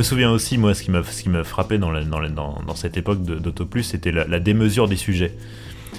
[0.00, 1.22] Me souviens aussi, moi, ce qui m'a, ce
[1.78, 5.34] dans, dans, dans- cette époque d'Autoplus, c'était la, démesure des sujets.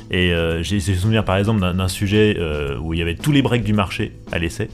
[0.10, 3.32] Et euh, j'ai souvenir par exemple d'un d'un sujet euh, où il y avait tous
[3.32, 4.70] les breaks du marché à l'essai,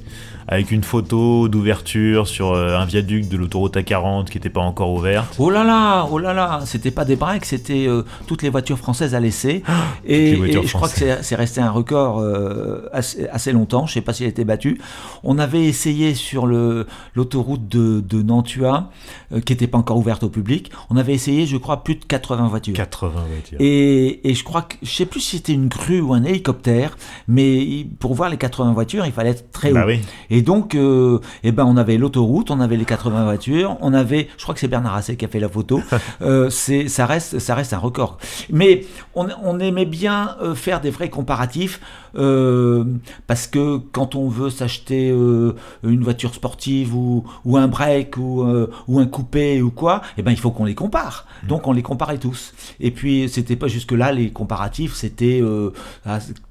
[0.47, 4.91] avec une photo d'ouverture sur euh, un viaduc de l'autoroute A40 qui n'était pas encore
[4.93, 5.35] ouverte.
[5.39, 8.77] Oh là là, oh là là, c'était pas des breaks, c'était euh, toutes les voitures
[8.77, 9.63] françaises à l'essai.
[10.05, 13.85] Et, les voitures et je crois que c'est resté un record euh, assez, assez longtemps,
[13.87, 14.79] je sais pas s'il a été battu.
[15.23, 18.89] On avait essayé sur l'autoroute de, de Nantua,
[19.33, 22.05] euh, qui n'était pas encore ouverte au public, on avait essayé, je crois, plus de
[22.05, 22.73] 80 voitures.
[22.73, 23.57] 80 voitures.
[23.59, 26.97] Et, et je crois que, je sais plus si c'était une grue ou un hélicoptère,
[27.27, 29.75] mais pour voir les 80 voitures, il fallait être très haut.
[29.75, 29.99] Bah oui.
[30.29, 34.27] Et donc, euh, eh ben, on avait l'autoroute, on avait les 80 voitures, on avait,
[34.37, 35.81] je crois que c'est Bernard Asset qui a fait la photo.
[36.21, 38.17] Euh, c'est, ça reste, ça reste un record.
[38.49, 41.79] Mais on, on aimait bien euh, faire des vrais comparatifs
[42.15, 42.83] euh,
[43.27, 48.45] parce que quand on veut s'acheter une voiture sportive ou, ou un break ou,
[48.87, 51.27] ou un coupé ou quoi, eh ben, il faut qu'on les compare.
[51.47, 52.53] Donc, on les comparait tous.
[52.79, 55.41] Et puis, c'était pas jusque là les comparatifs, c'était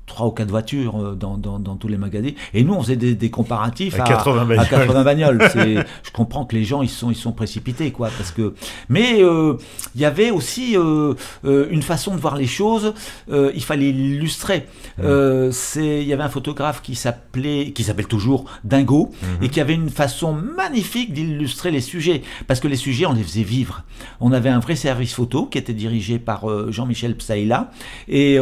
[0.06, 2.30] trois ou quatre voitures euh, dans, dans, dans tous les magasins.
[2.54, 4.58] Et nous, on faisait des, des comparatifs À à, 80 bagnoles.
[4.60, 5.48] à 80 bagnoles.
[5.52, 8.54] C'est- je comprends que les gens ils sont ils sont précipités quoi parce que
[8.88, 9.54] mais euh,
[9.94, 12.94] il y avait aussi euh, une façon de voir les choses.
[13.30, 14.66] euh, il fallait l'illustrer.
[15.02, 19.10] Euh, c'est il y avait un photographe qui s'appelait qui s'appelle toujours Dingo
[19.42, 23.22] et qui avait une façon magnifique d'illustrer les sujets parce que les sujets on les
[23.22, 23.82] faisait vivre.
[24.20, 27.70] On avait un vrai service photo qui était dirigé par Jean-Michel Psaïla
[28.08, 28.38] et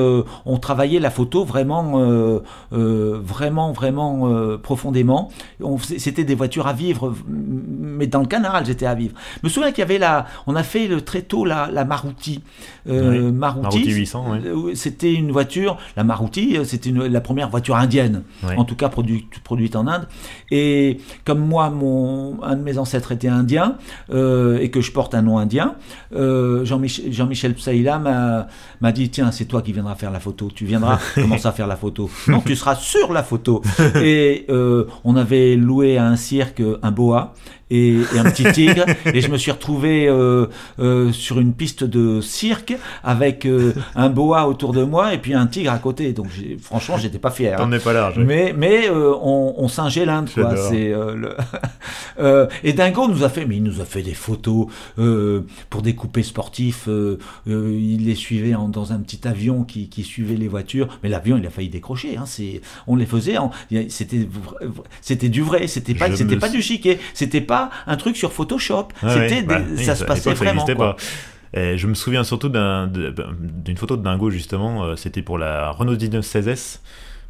[0.46, 2.40] on travaillait la photo vraiment euh,
[2.72, 5.30] euh, vraiment vraiment euh, profondément.
[5.98, 9.14] C'était des voitures à vivre, mais dans le canal, étaient à vivre.
[9.40, 11.84] Je me souviens qu'il y avait la, on a fait le, très tôt la, la
[11.84, 12.42] Maruti.
[12.86, 12.92] Oui,
[13.32, 14.76] Maruti, Maruti 800, oui.
[14.76, 18.54] C'était une voiture, la Maruti, c'était la première voiture indienne, Oui.
[18.56, 20.08] en tout cas produite, produite en Inde.
[20.50, 23.76] Et comme moi, mon, un de mes ancêtres était indien
[24.10, 25.76] et que je porte un nom indien,
[26.12, 28.48] Jean-Michel Jean-Michel Psaïla m'a
[28.80, 30.50] m'a dit tiens, c'est toi qui viendras faire la photo.
[30.54, 30.98] Tu viendras
[31.46, 32.10] à faire la photo.
[32.28, 33.62] Non, tu seras sur la photo.
[33.96, 37.34] Et euh, on avait loué à un cirque un boa
[37.70, 38.84] et, et un petit tigre.
[39.06, 40.46] Et je me suis retrouvé euh,
[40.78, 45.34] euh, sur une piste de cirque avec euh, un boa autour de moi et puis
[45.34, 46.12] un tigre à côté.
[46.12, 46.26] Donc
[46.60, 47.56] franchement, j'étais pas fier.
[47.56, 47.72] T'en hein.
[47.72, 48.18] es pas large.
[48.18, 50.56] Mais, mais on, on singeait l'Inde, quoi.
[50.56, 51.36] C'est, le-
[52.64, 54.66] et Dingo nous a fait, mais il nous a fait des photos
[55.70, 56.88] pour des coupés sportifs.
[57.46, 60.98] il les suivait en- dans un petit avion qui, qui suivait les voitures.
[61.02, 62.16] Mais l'avion, il a failli décrocher.
[62.16, 63.36] Hein, c'est, on les faisait.
[63.88, 64.28] c'était,
[65.00, 65.66] c'était du vrai.
[65.66, 66.98] C'était pas, Je c'était me pas du chiquet.
[67.14, 67.53] C'était pas
[67.86, 68.88] un truc sur Photoshop.
[69.02, 70.64] Ah c'était bah oui, ça se passait vraiment.
[70.64, 70.74] quoi.
[70.74, 70.96] pas.
[71.54, 75.94] Et je me souviens surtout d'une photo de Dingo justement, euh, c'était pour la Renault
[75.94, 76.80] 1916S,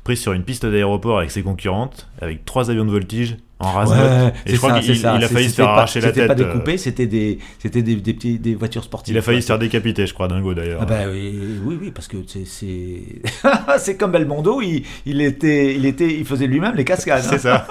[0.04, 3.98] prise sur une piste d'aéroport avec ses concurrentes, avec trois avions de voltige en rase-note.
[3.98, 6.14] Ouais, et je crois qu'il a failli se faire arracher la tête.
[6.14, 9.14] C'était pas des euh, c'était des, c'était des, des, petits, des voitures sportives.
[9.14, 10.80] Il a failli se faire décapiter, je crois, Dingo d'ailleurs.
[10.82, 12.44] Ah bah oui, oui, oui, parce que c'est
[13.78, 17.22] c'est comme Belmondo, il, il était il était il faisait lui-même les cascades.
[17.24, 17.28] hein.
[17.30, 17.66] C'est ça.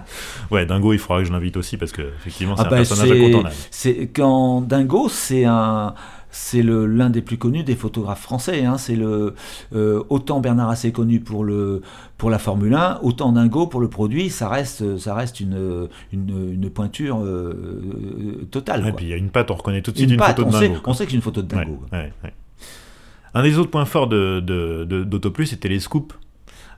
[0.50, 2.76] ouais, Dingo, il faudra que je l'invite aussi parce que effectivement, c'est Ah un bah,
[2.76, 3.54] personnage c'est- incontournable.
[3.70, 5.94] c'est quand Dingo, c'est un
[6.40, 8.64] c'est l'un des plus connus des photographes français.
[8.64, 8.78] hein.
[8.78, 9.34] C'est le
[9.74, 11.82] euh, autant Bernard Assé connu pour le
[12.16, 14.30] pour la Formule 1, autant Dingo pour le produit.
[14.30, 18.86] Ça reste ça reste une une, une pointure euh, totale.
[18.86, 20.36] Et puis il y a une patte, on reconnaît tout de suite Une une, patte,
[20.36, 20.80] photo on de sait, Dingo.
[20.86, 21.80] on sait que c'est une photo de Dingo.
[21.92, 22.32] ouais, ouais.
[23.34, 24.40] Un des autres points forts de,
[25.04, 26.14] d'Autoplus, c'était les scoops.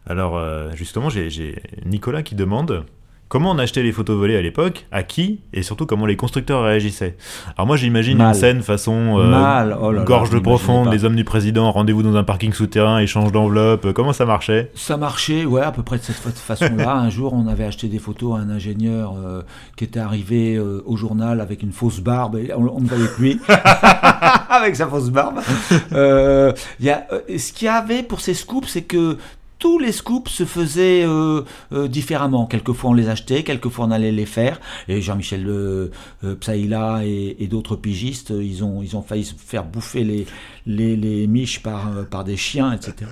[0.06, 2.84] Alors, euh, justement, j'ai Nicolas qui demande
[3.30, 6.64] comment on achetait les photos volées à l'époque, à qui, et surtout comment les constructeurs
[6.64, 7.16] réagissaient.
[7.56, 11.04] Alors moi, j'imagine une scène façon euh, Mal, oh là là, gorge de profonde, les
[11.06, 13.86] hommes du président, rendez-vous dans un parking souterrain, échange d'enveloppes.
[13.86, 14.70] euh, Comment ça marchait?
[14.74, 16.92] Ça marchait, ouais, à peu près de cette fa- façon-là.
[16.96, 19.42] un jour, on avait acheté des photos à un ingénieur euh,
[19.76, 22.36] qui était arrivé au journal avec une fausse barbe.
[22.36, 23.40] Et on, ne voyait lui
[24.50, 25.38] avec sa fausse barbe.
[25.92, 27.06] Y a,
[27.38, 29.16] ce qu'il y avait pour ces scoops, c'est que
[29.60, 31.42] tous les scoops se faisaient euh,
[31.72, 32.46] euh, différemment.
[32.46, 34.58] Quelquefois on les achetait, quelquefois on allait les faire.
[34.88, 35.92] Et Jean-Michel euh,
[36.24, 40.26] euh, Psaïla et, d'autres pigistes, ils ont, ils ont failli se faire bouffer les,
[40.66, 43.10] les, les miches par, euh, par des chiens, etc.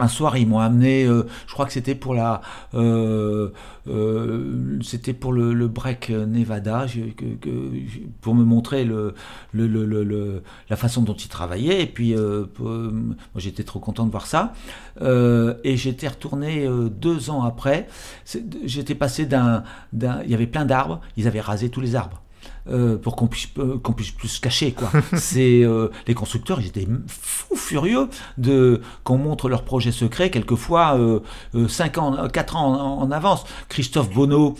[0.00, 2.40] un soir, ils m'ont amené, euh, je crois que c'était pour la,
[2.74, 3.50] euh,
[3.88, 6.86] euh, c'était pour le, break Nevada,
[8.20, 8.88] pour me montrer
[9.54, 11.82] la façon dont ils travaillaient.
[11.82, 12.90] Et puis, moi,
[13.36, 14.52] j'étais trop content de voir ça.
[15.00, 17.88] et j'étais retourné deux ans après.
[18.64, 21.00] J'étais passé d'un, il y avait plein d'arbres.
[21.16, 22.20] Ils avaient rasé tous les arbres.
[22.68, 24.72] Euh, pour qu'on puisse, euh, qu'on puisse plus se cacher.
[24.72, 24.90] Quoi.
[25.16, 30.98] c'est, euh, les constructeurs, ils étaient fous furieux de, qu'on montre leurs projets secrets, quelquefois
[31.68, 33.44] 5 ans, 4 ans en, avance.
[33.68, 34.56] Christophe Bonneau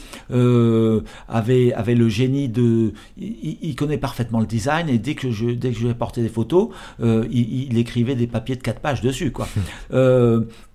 [1.28, 2.92] avait, avait le génie de...
[3.16, 6.22] Il, connaît parfaitement le design et dès que je, dès que je lui ai porté
[6.22, 6.68] des photos,
[7.00, 9.32] il, il, écrivait des papiers de 4 pages dessus.
[9.32, 9.48] Quoi.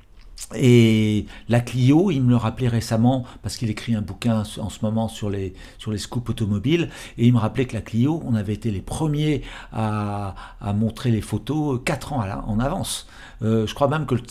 [0.54, 4.80] Et la Clio, il me le rappelait récemment, parce qu'il écrit un bouquin en ce
[4.84, 8.36] moment sur les, sur les scoops automobiles, et il me rappelait que la Clio, on
[8.36, 9.42] avait été les premiers
[9.74, 13.08] à, à montrer les photos 4 ans en avance.
[13.42, 14.22] Euh, je crois même que le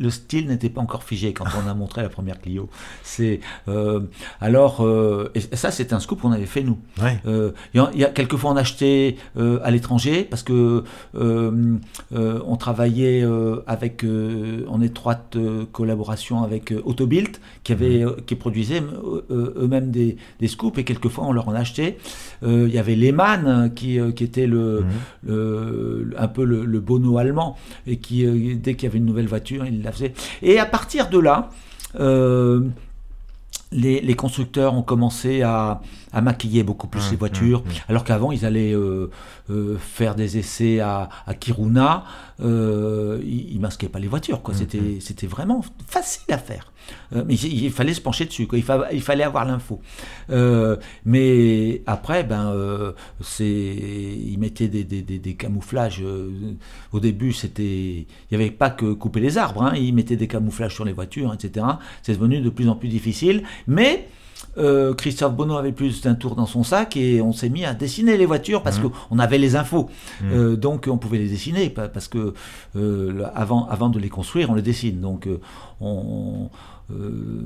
[0.00, 2.68] le style n'était pas encore figé quand on a montré la première Clio.
[3.02, 4.00] C'est euh,
[4.40, 6.78] alors euh, et ça c'est un scoop qu'on avait fait nous.
[7.26, 13.24] Euh, il y, a quelquefois on achetait à l'étranger parce que on travaillait
[13.66, 14.04] avec
[14.68, 15.36] en étroite
[15.72, 18.82] collaboration avec Autobild qui avait qui produisait
[19.30, 21.98] eux-mêmes des, des, scoops et quelquefois on leur en achetait.
[22.42, 24.84] il y avait Lehmann qui, qui était le,
[25.26, 28.24] le, un peu le, le Bono allemand et qui
[28.56, 29.82] dès qu'il y avait une nouvelle voiture il
[30.42, 31.50] et à partir de là,
[31.98, 32.68] euh,
[33.72, 35.80] les, constructeurs ont commencé à,
[36.20, 39.10] maquiller beaucoup plus les voitures, alors qu'avant ils allaient euh,
[39.48, 41.08] euh, faire des essais à,
[41.38, 42.04] Kiruna,
[42.40, 44.54] ils, ne masquaient pas les voitures, quoi.
[44.54, 46.69] C'était, c'était vraiment facile à faire.
[47.14, 48.48] Euh, il, fallait se pencher dessus.
[48.52, 49.80] Il, fallait avoir l'info.
[50.30, 56.02] Euh, mais après, ben, euh, c'est, ils mettaient des, des, des, camouflages.
[56.92, 59.62] au début, c'était, il n'y avait pas que couper les arbres.
[59.62, 59.74] Hein.
[59.76, 61.66] Ils mettaient des camouflages sur les voitures, etc.
[62.02, 63.44] C'est devenu de plus en plus difficile.
[63.66, 64.06] Mais
[64.96, 68.16] Christophe Bonneau avait plus d'un tour dans son sac et on s'est mis à dessiner
[68.16, 68.90] les voitures parce mmh.
[69.08, 69.88] qu'on avait les infos.
[70.22, 70.56] Mmh.
[70.56, 72.34] donc on pouvait les dessiner parce que
[73.34, 75.00] avant, avant de les construire, on les dessine.
[75.00, 75.28] Donc
[75.80, 76.50] on,
[76.92, 77.42] euh,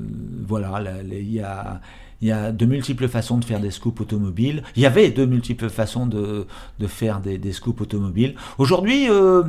[0.47, 1.81] voilà, il y a
[2.21, 4.63] il y a de multiples façons de faire des scoops automobiles.
[4.75, 6.47] Il y avait de multiples façons de,
[6.79, 8.35] de faire des, des, scoops automobiles.
[8.57, 9.43] Aujourd'hui, euh,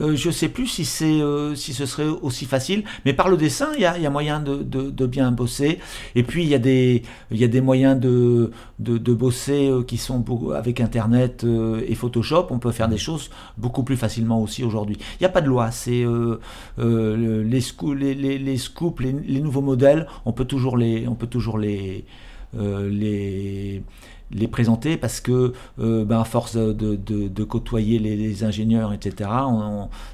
[0.00, 3.36] euh, je ne sais plus si, euh, si ce serait aussi facile, mais par le
[3.36, 5.78] dessin, il y a, il y a moyen de, de, bien bosser.
[6.14, 9.96] Et puis, il y a des, il y a des moyens de, de, bosser qui
[9.96, 10.24] sont
[10.54, 11.46] avec Internet
[11.86, 12.48] et Photoshop.
[12.50, 14.96] On peut faire des choses beaucoup plus facilement aussi aujourd'hui.
[15.14, 15.70] Il n'y a pas de loi.
[15.70, 16.04] C'est
[16.78, 21.58] les, scoops, les, les, scoops, les, nouveaux modèles, on peut toujours les, on peut toujours
[21.58, 22.04] les
[22.54, 23.82] les
[24.30, 29.30] les présenter parce que euh, ben, à force de, de, côtoyer les, ingénieurs, etc.,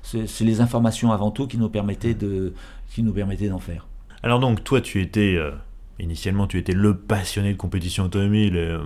[0.03, 2.53] c'est les informations avant tout qui nous permettaient de
[2.91, 3.87] qui nous permettaient d'en faire.
[4.23, 5.51] Alors donc toi tu étais euh,
[5.99, 8.81] initialement tu étais le passionné de compétition automobile,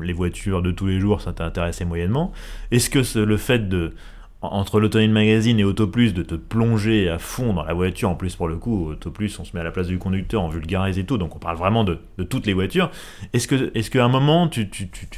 [0.00, 2.32] les voitures de tous les jours ça t'intéressait moyennement.
[2.70, 3.94] Est-ce que le fait de
[4.42, 8.34] entre l'Automobile Magazine et Autoplus de te plonger à fond dans la voiture, en plus
[8.34, 11.04] pour le coup, Autoplus on se met à la place du conducteur, on vulgarise et
[11.04, 11.98] tout, donc on parle vraiment de,
[12.28, 12.90] toutes les voitures.
[13.32, 15.08] Est-ce que est qu'à un moment tu, tu, tu,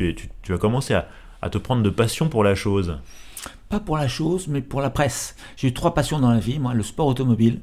[0.43, 2.99] tu, as commencé à, te prendre de passion pour la chose?
[3.69, 5.37] Pas pour la chose, mais pour la presse.
[5.57, 7.61] J'ai eu trois passions dans la vie, moi, le sport automobile,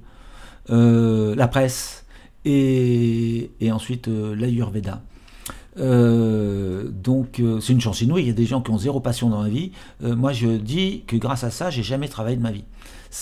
[0.69, 2.05] euh, la presse
[2.43, 5.01] et, et ensuite euh, l'Ayurveda.
[5.77, 8.23] Euh, donc euh, c'est une chance inouïe.
[8.23, 9.71] Il y a des gens qui ont zéro passion dans la vie.
[10.03, 12.65] Euh, moi, je dis que grâce à ça, j'ai jamais travaillé de ma vie.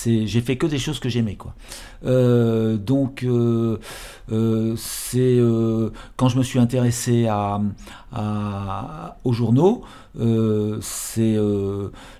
[0.06, 1.56] J'ai fait que des choses que j'aimais, quoi.
[2.03, 3.25] donc
[4.77, 5.39] c'est
[6.15, 7.60] quand je me suis intéressé à,
[9.24, 9.82] aux journaux.
[10.15, 11.38] c'est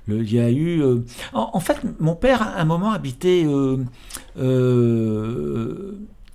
[0.07, 0.83] il y a eu.
[1.31, 3.45] En, en, fait, mon père à un moment habitait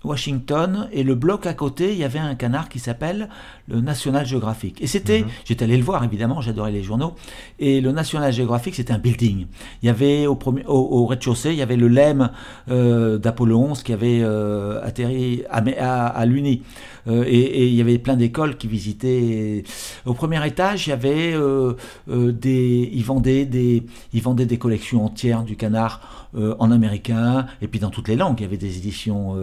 [0.05, 3.29] Washington et le bloc à côté, il y avait un canard qui s'appelle
[3.69, 4.81] le National Geographic.
[4.83, 5.29] Et c'était, mhm.
[5.45, 7.15] j'étais allé le voir évidemment, j'adorais les journaux.
[7.59, 9.47] Et le National Geographic, c'était un building.
[9.83, 12.31] Il y avait au, premier, au, rez-de-chaussée, il y avait le LEM
[12.71, 16.63] euh, d'Apollo 11 qui avait euh, atterri à, à, à l'Uni.
[17.07, 19.65] Euh, et, il y avait plein d'écoles qui visitaient.
[20.07, 21.75] Au premier étage, il y avait euh,
[22.11, 23.83] euh, des, ils vendaient des,
[24.13, 28.41] ils vendaient des collections entières du canard en américain et puis dans toutes les langues.
[28.41, 29.37] Il y avait des éditions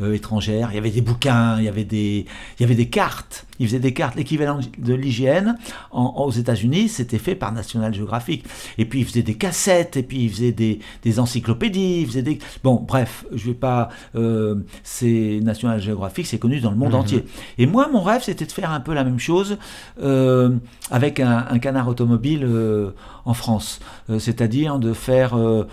[0.00, 2.26] étrangères, il y avait des bouquins, il y avait des,
[2.58, 3.46] il y avait des cartes.
[3.58, 5.54] ils faisaient des cartes, l'équivalent de l'IGN
[5.92, 8.44] aux États-Unis, c'était fait par National Geographic.
[8.78, 12.22] Et puis ils faisaient des cassettes, et puis ils faisaient des, des encyclopédies, ils faisaient
[12.22, 12.38] des...
[12.62, 13.88] Bon, bref, je vais pas...
[14.14, 17.00] Euh, c'est National Geographic, c'est connu dans le monde mhm.
[17.00, 17.24] entier.
[17.58, 19.58] Et moi, mon rêve, c'était de faire un peu la même chose
[20.02, 20.56] euh,
[20.90, 22.90] avec un, un, canard automobile euh,
[23.24, 23.80] en France.
[24.08, 25.66] Euh, c'est-à-dire de faire, euh,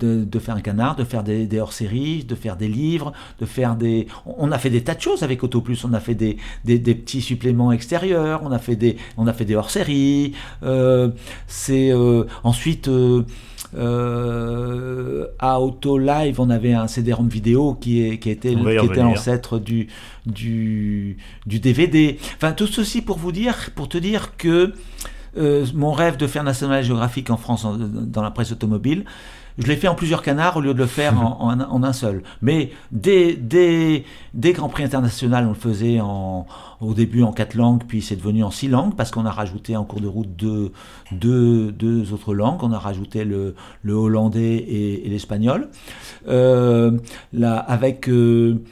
[0.00, 3.46] de, de, faire un canard, de faire des, des hors-séries, de faire des livres, de
[3.46, 4.06] faire des...
[4.24, 6.94] On a fait des tas de choses avec Autoplus, on a fait des, des, des
[6.94, 10.32] petits suppléments extérieurs, on a fait des, on a fait des hors-séries.
[10.62, 11.10] Euh,
[11.46, 11.92] c'est
[12.42, 12.88] ensuite
[13.76, 19.02] euh, à Auto Live, on avait un CD-ROM vidéo qui, est, qui était, qui était
[19.02, 19.86] l'ancêtre du,
[20.26, 22.18] du, du, DVD.
[22.36, 24.74] Enfin, tout ceci pour vous dire, pour te dire que
[25.36, 29.04] euh, mon rêve de faire National Geographic en France dans la presse automobile,
[29.58, 32.22] je l'ai fait en plusieurs canards au lieu de le faire en, en, un seul.
[32.42, 34.04] Mais dès, dès,
[34.34, 36.46] dès Grand Prix international, on le faisait en,
[36.80, 39.76] au début en quatre langues, puis c'est devenu en six langues parce qu'on a rajouté
[39.76, 40.72] en cours de route deux,
[41.12, 42.62] deux, deux autres langues.
[42.62, 45.68] On a rajouté le, le hollandais et, l'espagnol.
[46.28, 46.98] Euh,
[47.32, 48.62] là, avec euh,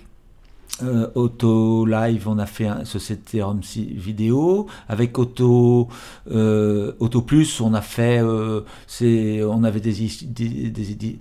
[0.82, 4.66] euh, Auto Live, on a fait un, ce CTRM vidéo.
[4.88, 5.88] Avec Auto,
[6.30, 8.62] euh, Auto Plus, on a fait, euh,
[9.00, 11.18] on avait des, des, des,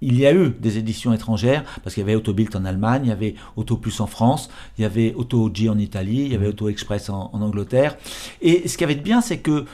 [0.00, 3.08] il y a eu des éditions étrangères, parce qu'il y avait Autobilt en Allemagne, il
[3.08, 4.48] y avait Auto Plus en France,
[4.78, 6.50] il y avait Auto G en Italie, il y avait mmh.
[6.50, 7.96] Auto Express en, en Angleterre.
[8.40, 9.64] Et ce qui avait de bien, c'est que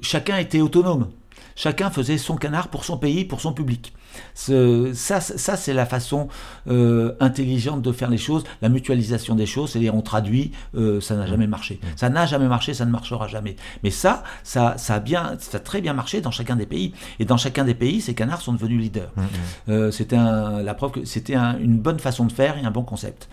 [0.00, 1.08] chacun était autonome.
[1.56, 3.92] Chacun faisait son canard pour son pays, pour son public.
[4.34, 6.28] Ce, ça, ça c'est la façon
[6.68, 11.16] euh, intelligente de faire les choses, la mutualisation des choses, c'est-à-dire on traduit, euh, ça
[11.16, 11.80] n'a jamais marché.
[11.82, 11.86] Mmh.
[11.96, 13.56] Ça n'a jamais marché, ça ne marchera jamais.
[13.82, 16.92] Mais ça, ça, ça, a bien, ça a très bien marché dans chacun des pays.
[17.18, 19.10] Et dans chacun des pays, ces canards sont devenus leaders.
[19.16, 19.26] Mmh, mmh.
[19.70, 23.28] Euh, c'était la preuve que c'était une bonne façon de faire et un bon concept.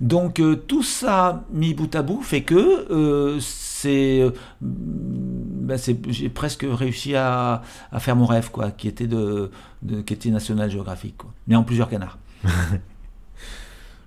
[0.00, 4.24] donc tout ça mis bout à bout fait que c'est,
[5.64, 5.78] ben
[6.08, 9.50] j'ai presque réussi à, à, faire mon rêve, quoi, qui était de,
[10.06, 11.16] qui était National Geographic,
[11.46, 12.18] mais en plusieurs canards.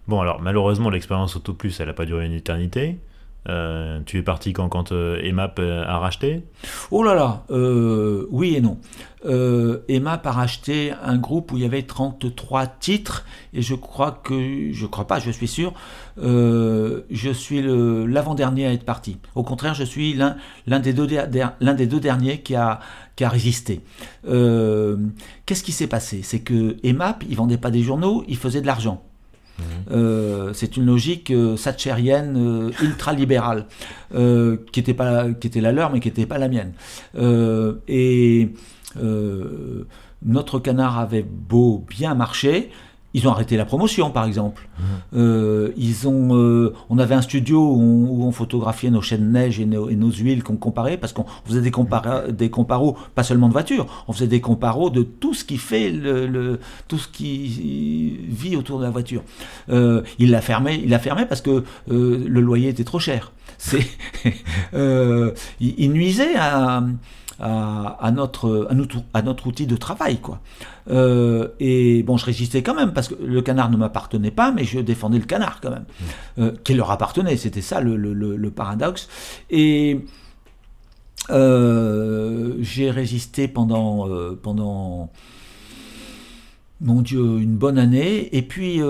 [0.07, 2.99] bon, alors malheureusement, l'expérience Auto Plus, elle n'a pas duré une éternité.
[3.49, 6.43] Euh, tu es parti quand, quand euh, EMAP euh, a racheté?
[6.91, 7.43] Oh là là,
[8.29, 8.77] oui et non.
[9.23, 14.71] EMAP a racheté un groupe où il y avait 33 titres et je crois que,
[14.71, 15.73] je crois pas, je suis sûr,
[16.17, 19.17] je suis l'avant-dernier à être parti.
[19.35, 21.07] Au contraire, je suis l'un des, deux,
[21.99, 22.79] derniers qui a,
[23.15, 23.81] qui a résisté.
[24.23, 26.21] Qu'est-ce qui s'est passé?
[26.23, 29.06] C'est que EMAP, ils vendaient pas des journaux, ils faisaient de l'argent.
[29.91, 33.65] Euh, c'est une logique euh, satchérienne euh, ultra-libérale,
[34.11, 34.95] qui était,
[35.39, 36.73] qui était la leur, mais qui n'était pas la mienne.
[37.87, 38.49] et
[40.25, 42.71] notre canard avait beau bien marcher,
[43.17, 44.69] ils ont arrêté la promotion, par exemple.
[44.77, 44.83] Mmh.
[45.15, 49.59] Euh, ils ont, euh, on avait un studio où on, photographiait nos chaînes de neige
[49.59, 51.71] et nos, huiles qu'on comparait, parce qu'on faisait des,
[52.31, 55.89] des comparos, pas seulement de voitures, on faisait des comparos de tout ce qui fait
[55.89, 59.23] le, tout ce qui vit autour de la voiture.
[59.69, 63.31] Euh, il l'a fermé, il l'a fermé parce que le loyer était trop cher.
[63.57, 63.87] C'est,
[65.59, 66.83] il, nuisait à
[67.39, 68.67] à, notre,
[69.13, 70.17] à, notre, outil de travail.
[70.17, 70.39] Quoi.
[70.89, 74.63] Euh, et bon, je résistais quand même, parce que le canard ne m'appartenait pas, mais
[74.63, 76.41] je défendais le canard quand même, mmh.
[76.41, 77.37] euh, qui leur appartenait.
[77.37, 79.07] C'était ça le, le, paradoxe.
[79.49, 80.05] Et
[81.29, 84.07] euh, j'ai résisté pendant,
[84.41, 85.11] pendant,
[86.81, 88.35] mon Dieu, une bonne année.
[88.35, 88.81] Et puis,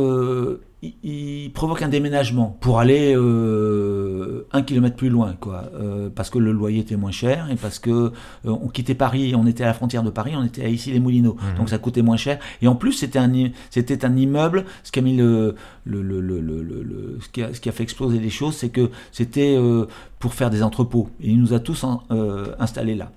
[1.03, 6.39] il, provoque un déménagement pour aller euh, un kilomètre plus loin, quoi, euh, parce que
[6.39, 8.11] le loyer était moins cher et parce que euh,
[8.45, 10.99] on quittait Paris, on était à la frontière de Paris, on était à ici les
[10.99, 11.57] Moulineaux, mhm.
[11.57, 12.39] donc ça coûtait moins cher.
[12.61, 13.31] Et en plus, c'était un
[13.69, 17.59] c'était un immeuble, ce qui a mis le, le, le, le ce, qui a, ce,
[17.59, 19.57] qui a, fait exploser les choses, c'est que c'était
[20.19, 21.09] pour faire des entrepôts.
[21.21, 21.85] Et il nous a tous
[22.59, 23.11] installés là.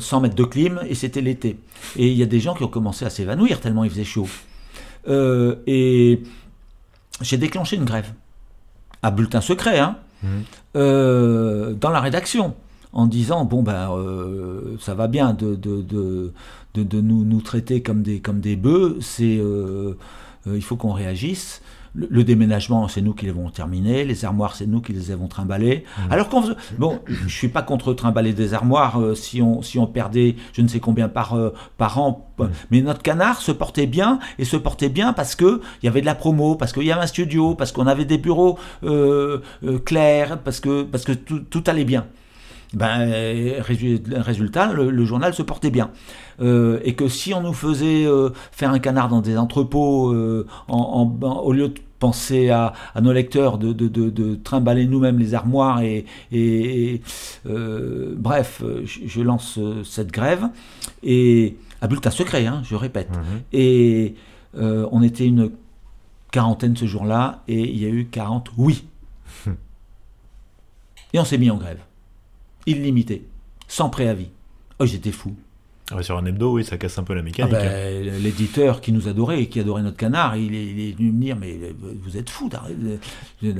[0.00, 1.58] sans mettre de clim et c'était l'été.
[1.96, 4.28] Et il y a des gens qui ont commencé à s'évanouir tellement il faisait chaud.
[5.08, 6.22] Euh, et
[7.20, 8.12] j'ai déclenché une grève.
[9.02, 10.28] À bulletin secret, hein, mmh.
[10.76, 12.54] euh, dans la rédaction,
[12.92, 16.32] en disant bon ben euh, ça va bien de, de, de,
[16.74, 19.40] de, nous, nous traiter comme des, comme des bœufs, c'est
[20.46, 21.60] il faut qu'on réagisse.
[21.94, 24.04] Le, déménagement, c'est nous qui les avons terminé.
[24.04, 25.84] Les armoires, c'est nous qui les avons trimballées.
[25.96, 26.12] Mmh.
[26.12, 26.42] Alors qu'on
[26.76, 30.62] bon, je suis pas contre trimballer des armoires euh, si on si on perdait je
[30.62, 32.32] ne sais combien par euh, par an.
[32.38, 32.44] Mmh.
[32.72, 36.00] Mais notre canard se portait bien et se portait bien parce que il y avait
[36.00, 39.40] de la promo, parce qu'il y avait un studio, parce qu'on avait des bureaux euh,
[39.84, 42.06] clairs, parce que parce que tout, tout allait bien
[42.74, 45.90] ben, résultat, le, journal se portait bien.
[46.40, 48.06] et que si on nous faisait
[48.52, 50.14] faire un canard dans des entrepôts
[50.68, 55.80] en, au lieu de penser à, nos lecteurs, de, de, de, trimballer nous-mêmes les armoires
[55.80, 57.00] et, et,
[57.44, 60.48] bref, je, lance cette grève
[61.02, 63.10] et à bulletin secret, hein, je répète.
[63.10, 63.40] Mhm.
[63.52, 64.14] Et
[64.54, 65.50] on était une
[66.34, 68.84] quarantaine ce jour-là et il y a eu 40 oui.
[71.12, 71.78] et on s'est mis en grève,
[72.66, 73.26] illimité,
[73.68, 74.30] sans préavis.
[74.78, 75.34] Oh, j'étais fou.
[75.92, 77.52] Ah sur un hebdo, oui, ça casse un peu la mécanique.
[77.54, 78.18] Ah ben, hein.
[78.18, 81.58] L'éditeur qui nous adorait et qui adorait notre canard, il est, venu me dire Mais
[82.02, 82.48] vous êtes fou,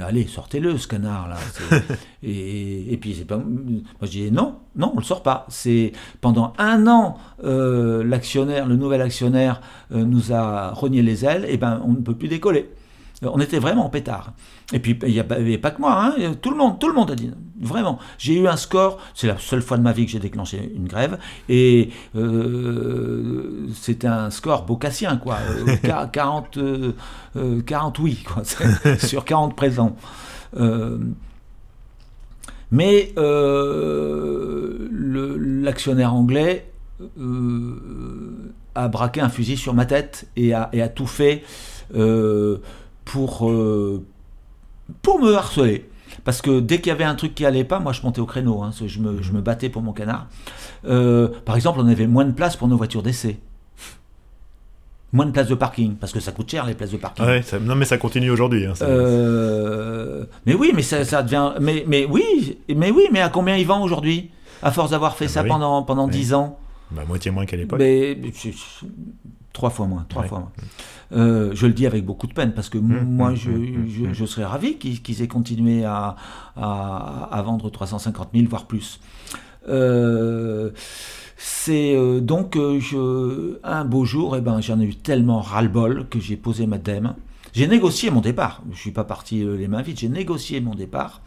[0.00, 1.37] allez, sortez-le ce canard-là.
[2.23, 3.37] et, puis, c'est pas.
[3.37, 3.44] Moi,
[4.02, 5.44] je dis Non, non, on le sort pas.
[5.50, 5.92] C'est
[6.23, 9.61] pendant un an, euh, l'actionnaire, le nouvel actionnaire,
[9.92, 12.70] euh, nous a rogné les ailes, et ben, on ne peut plus décoller.
[13.23, 14.33] On était vraiment en pétard.
[14.73, 16.35] Et puis, il n'y avait pas que moi, hein.
[16.40, 17.30] tout, le monde, tout le monde a dit,
[17.61, 17.99] vraiment.
[18.18, 20.88] J'ai eu un score, c'est la seule fois de ma vie que j'ai déclenché une
[20.88, 21.18] grève,
[21.49, 25.38] et euh, c'était un score bocassien, quoi.
[26.12, 26.92] 40, euh,
[27.62, 28.42] 40 euh, oui, quoi,
[28.99, 29.97] sur 40 présents.
[32.71, 33.12] mais
[34.90, 36.71] l'actionnaire anglais
[38.75, 41.44] a braqué un fusil sur ma tête et a, et a tout fait
[43.04, 44.04] pour, euh,
[45.02, 45.88] pour me harceler.
[46.25, 48.26] Parce que dès qu'il y avait un truc qui allait pas, moi je montais au
[48.26, 50.26] créneau, hein, je, me, je, me, battais pour mon canard.
[50.87, 53.38] Euh, par exemple, on avait moins de place pour nos voitures d'essai.
[55.12, 57.25] Moins de places de parking, parce que ça coûte cher les places de parking.
[57.25, 58.66] Ouais, non mais ça continue aujourd'hui.
[58.66, 61.52] Hein, euh, mais oui, mais ça, ça, devient.
[61.61, 64.30] Mais, mais oui, mais oui, mais à combien ils vendent aujourd'hui?
[64.62, 66.58] À force d'avoir fait ah ça bah pendant, pendant 10 ans.
[66.90, 67.78] Bah, moitié moins qu'à l'époque.
[67.78, 68.18] Mais,
[69.54, 70.52] trois fois moins, trois fois moins.
[71.12, 74.26] Euh, je le dis avec beaucoup de peine parce que mmh, moi, mmh, mmh, je,
[74.26, 76.16] serais ravi qu'ils aient continué à,
[76.56, 79.00] à, vendre 350 000, voire plus.
[79.68, 80.70] Euh,
[81.37, 86.08] c'est euh, donc je, un beau jour, et eh ben, j'en ai eu tellement ras-le-bol
[86.11, 87.14] que j'ai posé ma dème.
[87.52, 88.62] J'ai négocié mon départ.
[88.66, 91.23] Je ne suis pas parti les mains vides, j'ai négocié mon départ.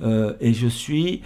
[0.00, 1.22] et je suis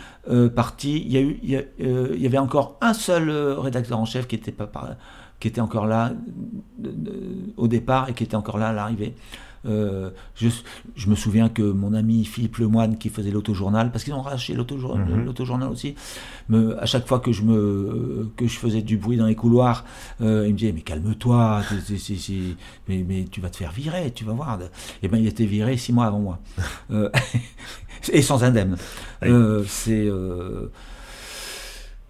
[0.57, 1.05] parti.
[1.07, 1.39] Il y, a eu,
[1.79, 4.97] il y, avait encore un seul rédacteur en chef qui n'était pas,
[5.43, 6.13] qui était encore là
[7.57, 9.17] au départ et qui était encore là à l'arrivée.
[9.67, 10.49] Euh, je,
[10.95, 14.55] je, me souviens que mon ami Philippe Lemoine, qui faisait l'autojournal, parce qu'ils ont racheté
[14.55, 15.25] mhm.
[15.25, 15.97] l'autojournal aussi,
[16.49, 19.85] me, à chaque fois que je, me, que je faisais du bruit dans les couloirs,
[20.21, 21.63] euh, il me disait Mais calme-toi,
[22.89, 24.61] mais, mais, tu vas te faire virer, tu vas voir.
[24.61, 24.67] Et
[25.03, 26.39] eh bien, il était viré six mois avant moi.
[26.93, 27.11] Euh,
[28.13, 28.77] et sans indemne.
[29.67, 30.09] C'est.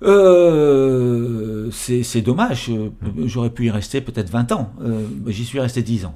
[0.03, 2.71] Euh, c'est dommage.
[3.25, 4.73] J'aurais pu y rester peut-être 20 ans.
[4.83, 6.15] Euh, j'y suis resté 10 ans.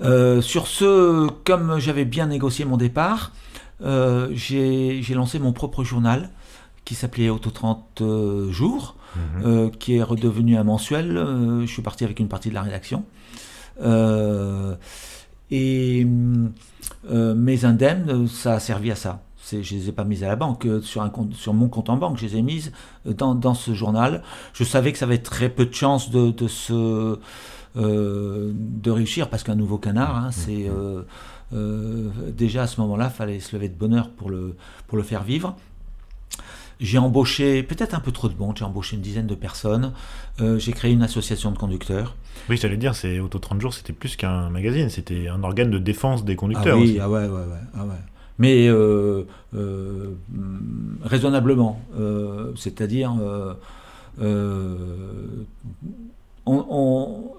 [0.00, 3.32] Euh, sur ce, comme j'avais bien négocié mon départ,
[3.80, 6.30] j'ai lancé mon propre journal
[6.84, 8.02] qui s'appelait Auto 30
[8.50, 9.70] jours, mhm.
[9.72, 11.14] qui est redevenu un mensuel.
[11.62, 13.04] je suis parti avec une partie de la rédaction.
[15.50, 16.06] et
[17.10, 20.36] mes indemnes, ça a servi à ça je ne les ai pas mises à la
[20.36, 22.72] banque, euh, sur, un compte, sur mon compte en banque, je les ai mises
[23.06, 24.22] euh, dans, dans ce journal.
[24.52, 27.18] Je savais que ça avait très peu de chances de, de, se,
[27.76, 30.68] euh, de réussir, parce qu'un nouveau canard, hein, c'est...
[31.52, 34.56] déjà à ce moment-là, il fallait se lever de bonheur pour le,
[34.88, 35.56] pour le faire vivre.
[36.78, 39.92] J'ai embauché peut-être un peu trop de monde, j'ai embauché une dizaine de personnes,
[40.38, 42.16] j'ai créé une association de conducteurs.
[42.50, 45.78] Oui, j'allais dire, c'est Auto 30 jours, c'était plus qu'un magazine, c'était un organe de
[45.78, 46.76] défense des conducteurs.
[46.76, 47.94] Ah oui, Ah ouais, ouais, ouais, ah ouais
[48.38, 50.14] mais euh, euh,
[51.02, 51.80] raisonnablement.
[51.98, 53.14] Euh, c'est-à-dire,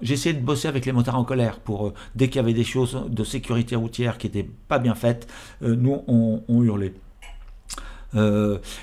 [0.02, 3.04] j'essayais de bosser avec les motards en colère pour dès qu'il y avait des choses
[3.08, 5.28] de sécurité routière qui n'étaient pas bien faites,
[5.60, 6.94] nous on, on hurlait.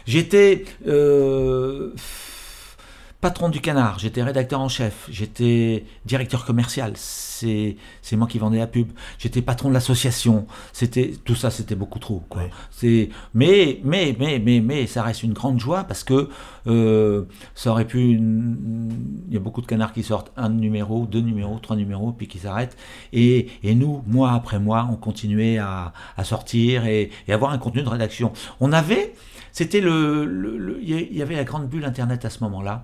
[0.05, 0.65] J'étais
[3.25, 7.75] patron du canard, j'étais rédacteur en chef, j'étais directeur commercial, c'est
[8.11, 12.21] moi qui vendais la pub, j'étais patron de l'association, c'était tout ça c'était beaucoup trop
[12.29, 12.43] quoi.
[12.69, 16.29] C'est mais mais mais mais mais ça reste une grande joie parce que
[16.67, 17.23] euh,
[17.55, 21.57] ça aurait pu il y a beaucoup de canards qui sortent un numéro, deux numéros,
[21.57, 22.77] trois numéros puis qui s'arrêtent
[23.11, 27.57] et, et, nous mois après mois on continuait à, à sortir et, et avoir un
[27.57, 28.33] contenu de rédaction.
[28.59, 29.15] On avait
[29.55, 32.83] c'était le, il y avait la grande bulle internet à ce moment-là.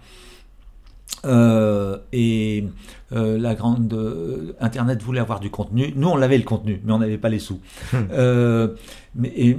[1.25, 2.63] Euh, et
[3.11, 5.93] euh, la grande euh, Internet voulait avoir du contenu.
[5.95, 7.59] Nous, on avait le contenu, mais on n'avait pas les sous.
[7.93, 8.67] Hmm.
[9.15, 9.57] mais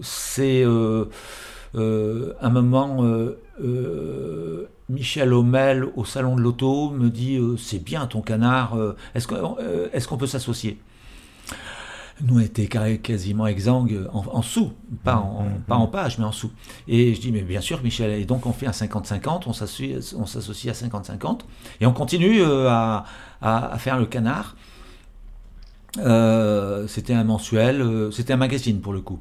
[0.00, 3.04] c'est un moment.
[4.88, 8.76] Michel Homel au salon de l'auto me dit c'est bien ton canard,
[9.14, 9.56] est-ce qu'on
[9.92, 10.78] est qu'on peut s'associer?
[12.22, 14.72] Nous, on était quasiment exsangues en, sous,
[15.04, 16.50] pas en, pas en page, mais en sous.
[16.86, 19.96] Et je dis, mais bien sûr, Michel, et donc on fait un 50-50, on s'associe
[20.82, 21.40] à 50-50,
[21.80, 23.04] et on continue euh, à,
[23.40, 24.56] à- faire le canard.
[25.98, 29.18] Euh, c'était un mensuel, euh, c'était un magazine pour le coup,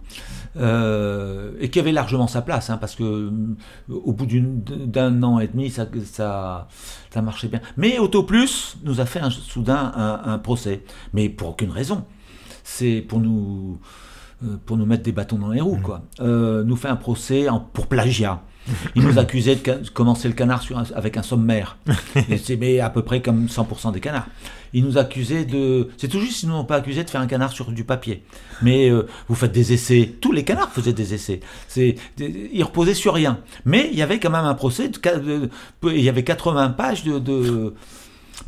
[0.55, 3.31] et qui avait largement sa place, hein, parce que
[3.89, 6.67] au bout d'un an et demi, ça, ça,
[7.21, 7.61] marchait bien.
[7.77, 9.93] Mais AutoPlus nous a fait soudain
[10.25, 10.83] un procès,
[11.13, 12.05] mais pour aucune raison.
[12.71, 13.79] C'est pour nous,
[14.43, 16.03] euh, pour nous mettre des bâtons dans les roues, quoi.
[16.21, 18.41] Euh, nous fait un procès en- pour plagiat.
[18.95, 21.77] Il nous accusait de commencer le canard sur un- avec un sommaire.
[22.43, 24.27] C'est mais à peu près comme 100% des canards.
[24.71, 25.89] Il nous accusait de.
[25.97, 28.23] C'est tout juste, ils nous ont pas accusé de faire un canard sur du papier.
[28.61, 30.13] Mais euh, vous faites des essais.
[30.21, 31.39] Tous les canards faisaient des essais.
[31.67, 33.39] C'est, ils reposaient sur rien.
[33.65, 34.89] Mais il y avait quand même un procès.
[34.89, 35.49] De, ca- de-
[35.85, 37.73] il y avait 80 pages de.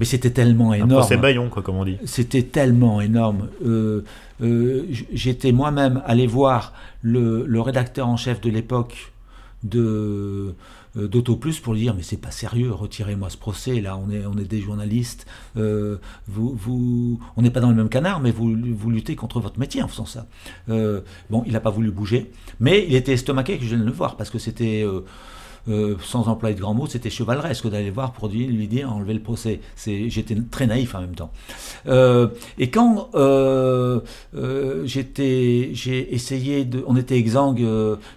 [0.02, 0.94] Mais c'était tellement énorme.
[0.94, 2.00] procès baillon, quoi, comme on dit.
[2.06, 3.50] C'était tellement énorme.
[3.64, 4.04] Euh,
[4.42, 9.14] euh, J'étais moi-même allé voir le, le rédacteur en chef de l'époque
[9.64, 10.56] de
[10.98, 14.26] euh, d'AutoPlus pour lui dire mais c'est pas sérieux, retirez-moi ce procès là, on est
[14.26, 18.32] on est des journalistes, euh, vous vous on n'est pas dans le même canard mais
[18.32, 20.26] vous vous luttez contre votre métier en faisant ça.
[20.70, 23.92] Euh, bon, il n'a pas voulu bouger, mais il était estomaqué que je vienne le
[23.92, 25.02] voir parce que c'était euh,
[25.70, 28.92] euh, sans employer de grands mots, c'était chevaleresque d'aller le voir pour lui lui dire
[28.92, 29.60] enlever le procès.
[29.86, 31.32] J'étais très naïf en même temps.
[31.88, 34.00] Euh, et quand euh,
[34.86, 37.66] j'étais, j'ai essayé de, on était exsangue,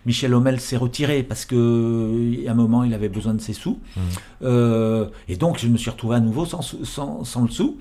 [0.06, 3.52] Michel Hommel s'est retiré parce que euh, à un moment il avait besoin de ses
[3.52, 3.78] sous,
[4.42, 7.78] Euh, et donc je me suis retrouvé à nouveau sans, sou- sans, sans le sou.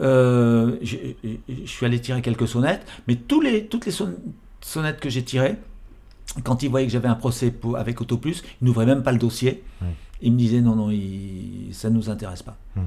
[0.00, 4.14] Euh, je suis allé tirer quelques sonnettes, mais tous les, toutes les son-
[4.60, 5.56] sonnettes que j'ai tirées,
[6.44, 9.18] quand il voyait que j'avais un procès pour- avec AutoPlus, il n'ouvrait même pas le
[9.18, 9.62] dossier.
[9.82, 9.88] Ouais.
[10.22, 12.56] Il me disait non, non, il- ça ne nous intéresse pas.
[12.76, 12.82] Hmm.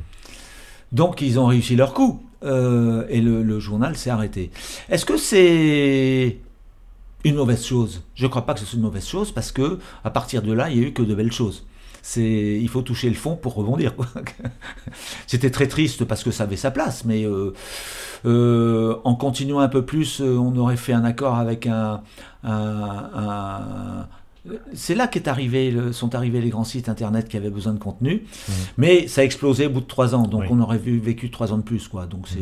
[0.91, 4.51] Donc ils ont réussi leur coup euh, et le, le journal s'est arrêté.
[4.89, 6.37] Est-ce que c'est
[7.23, 8.01] une mauvaise chose?
[8.15, 10.51] Je ne crois pas que ce soit une mauvaise chose parce que à partir de
[10.53, 11.65] là, il n'y a eu que de belles choses.
[12.05, 13.93] C'est, il faut toucher le fond pour rebondir.
[15.27, 17.53] C'était très triste parce que ça avait sa place, mais euh,
[18.25, 22.01] euh, en continuant un peu plus, euh, on aurait fait un accord avec un-
[24.73, 27.79] c'est là qu'est arrivé, le- sont arrivés les grands sites internet qui avaient besoin de
[27.79, 28.23] contenu,
[28.77, 30.47] mais ça a explosé au bout de trois ans, donc Oui.
[30.51, 32.05] on aurait vu, vécu trois ans de plus, quoi.
[32.05, 32.39] Donc c'est,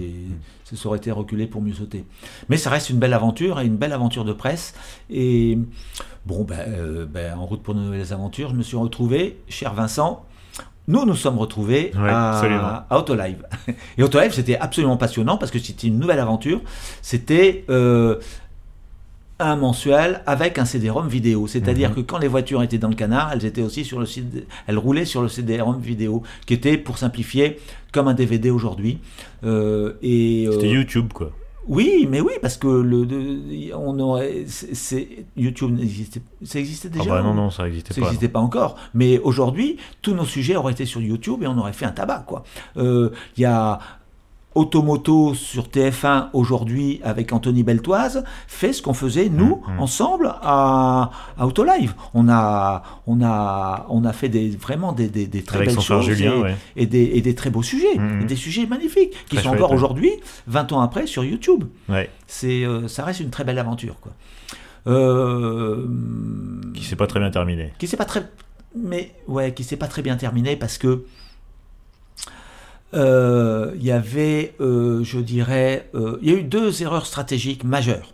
[0.63, 2.05] ça ça aurait été reculé pour mieux sauter.
[2.49, 4.73] Mais ça reste une belle aventure et une belle aventure de presse.
[5.11, 5.59] Et
[6.25, 9.73] bon, ben, euh, ben, en route pour de nouvelles aventures, je me suis retrouvé, cher
[9.73, 10.25] Vincent.
[10.87, 13.45] Nous nous sommes retrouvés Ouais, à, à Autolive.
[13.99, 16.59] Et Autolive, c'était absolument passionnant parce que c'était une nouvelle aventure.
[17.03, 18.15] C'était euh,
[19.47, 21.47] un mensuel avec un CD-ROM vidéo.
[21.47, 21.95] C'est-à-dire Mhm.
[21.95, 24.77] que quand les voitures étaient dans le canard, elles étaient aussi sur le CD, elles
[24.77, 27.59] roulaient sur le CD-ROM vidéo, qui était, pour simplifier,
[27.91, 28.99] comme un DVD aujourd'hui.
[29.43, 31.31] Euh, et C'était euh, YouTube, quoi.
[31.67, 33.07] oui, mais oui, parce que le,
[33.75, 37.09] on aurait, c'est, YouTube n'existait, ça existait Ah déjà.
[37.11, 38.07] bah non, non, ça n'existait ça pas.
[38.07, 38.77] n'existait pas encore.
[38.93, 42.23] Mais aujourd'hui, tous nos sujets auraient été sur YouTube et on aurait fait un tabac,
[42.27, 42.43] quoi.
[42.77, 43.79] Euh, Il y a
[44.53, 49.79] Automoto sur TF1 aujourd'hui avec Anthony Beltoise fait ce qu'on faisait nous Mhm.
[49.79, 51.93] ensemble à, à Autolive.
[52.13, 55.79] On a, on a, on a fait des, vraiment des, des, des très Avec belles
[55.79, 56.55] choses Julien, et, ouais.
[56.75, 59.59] et des, et des très beaux sujets, et des sujets magnifiques qui Très sont chouette,
[59.61, 59.75] encore ouais.
[59.77, 60.11] aujourd'hui,
[60.47, 62.09] 20 ans après, sur YouTube Ouais.
[62.27, 64.11] c'est euh, ça reste une très belle aventure quoi.
[64.87, 65.85] Euh,
[66.73, 67.71] Qui s'est pas très bien terminé.
[67.77, 68.23] qui s'est pas très
[68.75, 71.03] mais ouais qui s'est pas très bien terminé parce que
[72.93, 77.63] euh, il y avait euh, je dirais euh, il y a eu deux erreurs stratégiques
[77.63, 78.13] majeures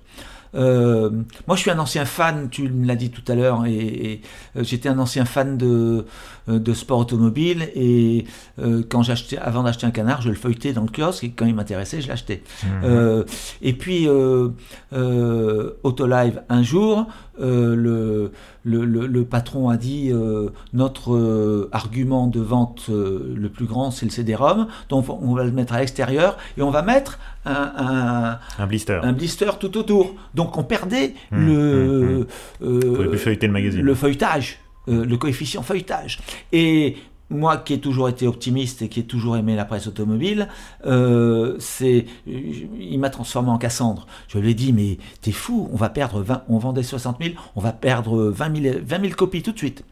[0.55, 1.09] Euh,
[1.45, 4.21] moi, je suis un ancien fan, tu me l'as dit tout à l'heure, et, et,
[4.55, 6.05] euh, j'étais un ancien fan de,
[6.49, 7.69] euh, de sport automobile.
[7.75, 8.25] Et
[8.59, 11.45] euh, quand j'achetais, avant d'acheter un canard, je le feuilletais dans le kiosque, et quand
[11.45, 12.43] il m'intéressait, je l'achetais.
[12.83, 13.23] Euh,
[13.61, 14.49] et puis, euh,
[14.93, 17.07] euh, Autolive, un jour,
[17.39, 18.31] euh, le,
[18.67, 23.65] le, le- le patron a dit euh, notre euh, argument de vente euh, le plus
[23.65, 27.17] grand, c'est le CD-ROM, donc on va le mettre à l'extérieur et on va mettre
[27.45, 28.99] un, un- Un blister.
[29.01, 30.13] un blister tout autour.
[30.35, 32.27] Donc on perdait Mmh, le,
[32.61, 33.81] mmh, Vous pouvez plus feuilleter le magazine.
[33.81, 36.19] le feuilletage, le coefficient feuilletage.
[36.51, 36.95] Et
[37.29, 40.47] moi qui ai toujours été optimiste et qui ai toujours aimé la presse automobile,
[40.85, 44.07] euh, c'est, il m'a transformé en Cassandre.
[44.27, 47.35] Je lui ai dit, mais t'es fou, on va perdre 20, on vendait 60 000,
[47.55, 49.83] on va perdre 20 000, 20 000 copies tout de suite.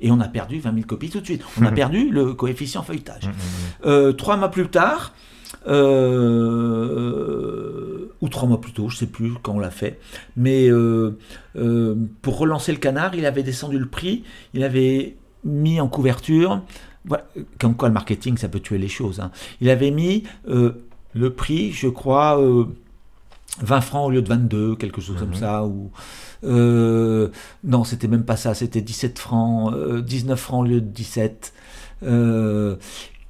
[0.00, 1.42] Et on a perdu 20 000 copies tout de suite.
[1.60, 3.24] On a perdu le coefficient feuilletage.
[3.24, 3.36] Mhm, mhm.
[3.86, 5.12] Euh, trois mois plus tard,
[5.66, 6.88] euh,
[8.20, 9.98] ou trois mois plus tôt, je sais plus quand on l'a fait,
[10.36, 11.18] mais euh,
[11.56, 14.24] euh, pour relancer le canard, il avait descendu le prix,
[14.54, 16.60] il avait mis en couverture,
[17.04, 17.24] voilà,
[17.58, 19.30] comme quoi le marketing ça peut tuer les choses, hein.
[19.60, 20.72] il avait mis euh,
[21.14, 22.64] le prix, je crois, euh,
[23.62, 25.34] 20 francs au lieu de 22, quelque chose comme Mhm.
[25.34, 25.64] ça.
[25.64, 25.90] Ou,
[26.44, 27.28] euh,
[27.64, 31.52] non, c'était même pas ça, c'était 17 francs, euh, 19 francs au lieu de 17.
[32.04, 32.76] Euh,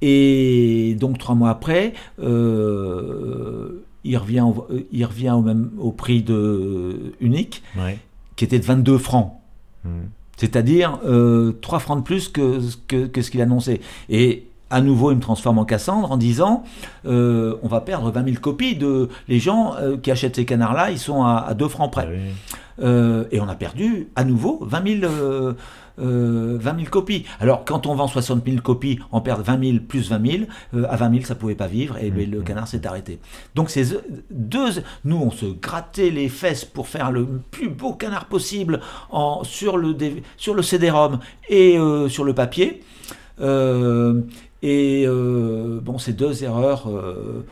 [0.01, 5.91] et donc trois mois après, euh, il revient, au, euh, il revient au, même, au
[5.91, 7.97] prix de unique, Ouais.
[8.35, 9.33] qui était de 22 francs.
[9.83, 10.09] Mhm.
[10.39, 13.81] C'est-à-dire euh, 3 francs de plus que, que, que ce qu'il annonçait.
[14.09, 16.63] Et à nouveau, il me transforme en Cassandre en disant
[17.05, 18.75] euh, on va perdre 20 000 copies.
[18.75, 19.09] De...
[19.27, 22.07] Les gens euh, qui achètent ces canards-là, ils sont à, à 2 francs près.
[22.07, 22.55] Ah oui.
[22.81, 25.11] Euh, et on a perdu à nouveau 20 000,
[25.99, 27.25] euh, euh, 20 000 copies.
[27.39, 30.43] Alors, quand on vend 60 000 copies, on perd 20 000 plus 20 000.
[30.75, 33.19] euh, à 20 000, ça pouvait pas vivre et ben, le canard s'est arrêté.
[33.55, 33.97] Donc, ces
[34.31, 34.69] deux.
[35.05, 39.77] Nous, on se grattait les fesses pour faire le plus beau canard possible en, sur,
[39.77, 39.95] le,
[40.37, 42.81] sur le CD-ROM et euh, sur le papier.
[43.41, 44.21] Euh,
[44.61, 46.89] et euh, bon, ces deux erreurs.
[46.89, 47.45] euh,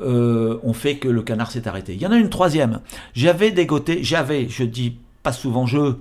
[0.00, 1.92] euh, ont fait que le canard s'est arrêté.
[1.94, 2.78] Il y en a une troisième.
[3.14, 4.96] J'avais dégoté, j'avais, je dis
[5.28, 5.94] pas souvent je,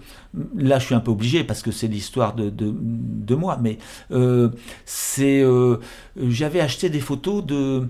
[0.56, 2.74] là je suis un peu obligé parce que c'est l'histoire de, de,
[3.32, 3.78] de moi, mais
[4.12, 4.50] euh,
[4.86, 5.78] c'est, euh,
[6.40, 7.88] j'avais acheté des photos de,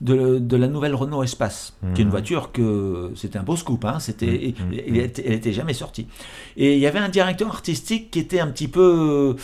[0.00, 2.10] de, de la nouvelle Renault Espace, qui est une Mhm.
[2.18, 4.78] voiture que c'était un beau scoop, hein, c'était, Mhm.
[4.88, 6.06] elle, était, elle était jamais sortie.
[6.56, 9.36] Et il y avait un directeur artistique qui était un petit peu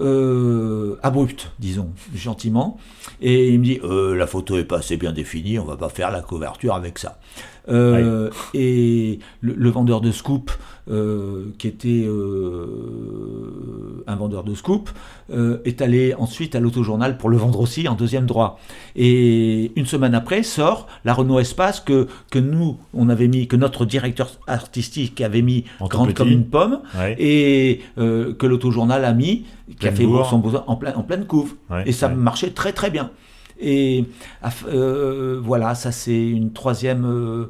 [0.00, 2.78] euh, abrupt, disons, gentiment.
[3.20, 5.88] Et il me dit euh, la photo est pas assez bien définie, on va pas
[5.88, 7.18] faire la couverture avec ça.
[7.68, 10.50] Euh, Et le, le vendeur de scoop,
[10.88, 14.90] euh, qui était euh, un vendeur de scoop,
[15.64, 18.58] est allé ensuite à l'autojournal pour le vendre aussi en deuxième droit.
[18.94, 23.56] Et une semaine après sort la Renault Espace que, que nous, on avait mis, que
[23.56, 27.16] notre directeur artistique avait mis En grande comme une pomme, Ouais.
[27.18, 29.44] et que l'autojournal a mis,
[29.80, 31.54] qui a fait son besoin en, plein- en pleine couve.
[31.70, 32.14] Ouais, Et ça ouais.
[32.14, 33.10] marchait très très bien.
[33.60, 34.04] Et
[34.42, 37.04] aff- euh, voilà, ça c'est une troisième.
[37.06, 37.46] euh,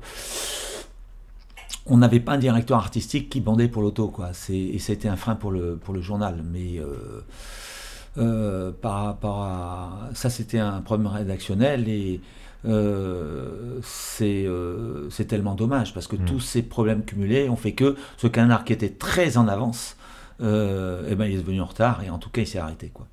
[1.87, 4.31] on n'avait pas un directeur artistique qui bandait pour l'auto, quoi.
[4.51, 6.43] Et c'était un frein pour le, pour le journal.
[6.51, 6.81] Mais
[8.19, 10.11] euh, par rapport à.
[10.15, 12.21] Ça, c'était un problème rédactionnel et.
[12.65, 16.25] euh, c'est, euh, tellement dommage parce que Mm.
[16.25, 19.97] tous ces problèmes cumulés ont fait que ce canard qui était très en avance,
[20.41, 22.91] euh, eh ben, il est devenu en retard et en tout cas il s'est arrêté.
[22.93, 23.07] Quoi.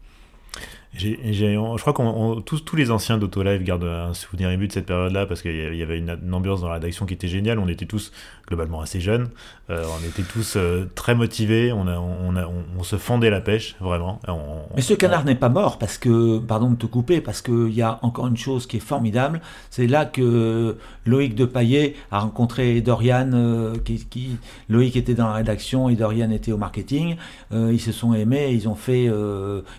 [0.95, 4.85] Je crois qu'on on- tous, tous les anciens d'Autolive gardent un souvenir ému de cette
[4.85, 7.57] période-là parce qu'il y avait une, une ambiance dans la rédaction qui était géniale.
[7.59, 8.11] On était tous
[8.53, 9.29] globalement assez jeunes,
[9.71, 13.31] euh, on était tous euh, très motivés, on, a, on, a- on- on se fendait
[13.31, 14.19] la pêche vraiment.
[14.27, 17.73] On- Mais ce canard n'est pas mort parce que, pardon de te couper, parce qu'il
[17.73, 22.19] y a encore une chose qui est formidable, c'est là que Loïc de Paillet a
[22.19, 24.37] rencontré Dorian, euh, qui, qui-
[24.69, 27.15] Loïc était dans la rédaction et Dorian était au marketing.
[27.51, 29.09] Euh, ils se sont aimés, ils ont fait,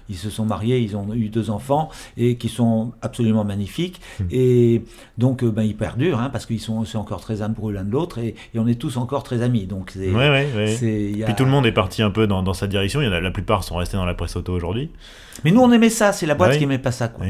[0.09, 4.01] ils se sont mariés, ils ont eu deux enfants et qui sont absolument magnifiques.
[4.19, 4.25] Hmm.
[4.31, 4.83] Et
[5.19, 8.19] donc, ben, ils perdurent hein, parce qu'ils sont, sont encore très amoureux l'un de l'autre
[8.19, 9.67] et, et on est tous encore très amis.
[9.67, 11.23] Donc, c'est, Ouais, ouais, ouais.
[11.23, 13.01] a- Puis tout le monde est parti un peu dans, dans sa direction.
[13.01, 14.91] Il y en a, la plupart sont restés dans la presse auto aujourd'hui.
[15.45, 16.13] Mais nous, on aimait ça.
[16.13, 17.09] C'est la boîte qui aimait pas ça.
[17.09, 17.27] Quoi.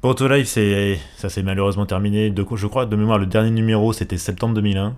[0.00, 2.30] Pour Autolive, c'est, ça s'est malheureusement terminé.
[2.30, 4.96] De, je crois, de mémoire, le dernier numéro, c'était septembre 2001.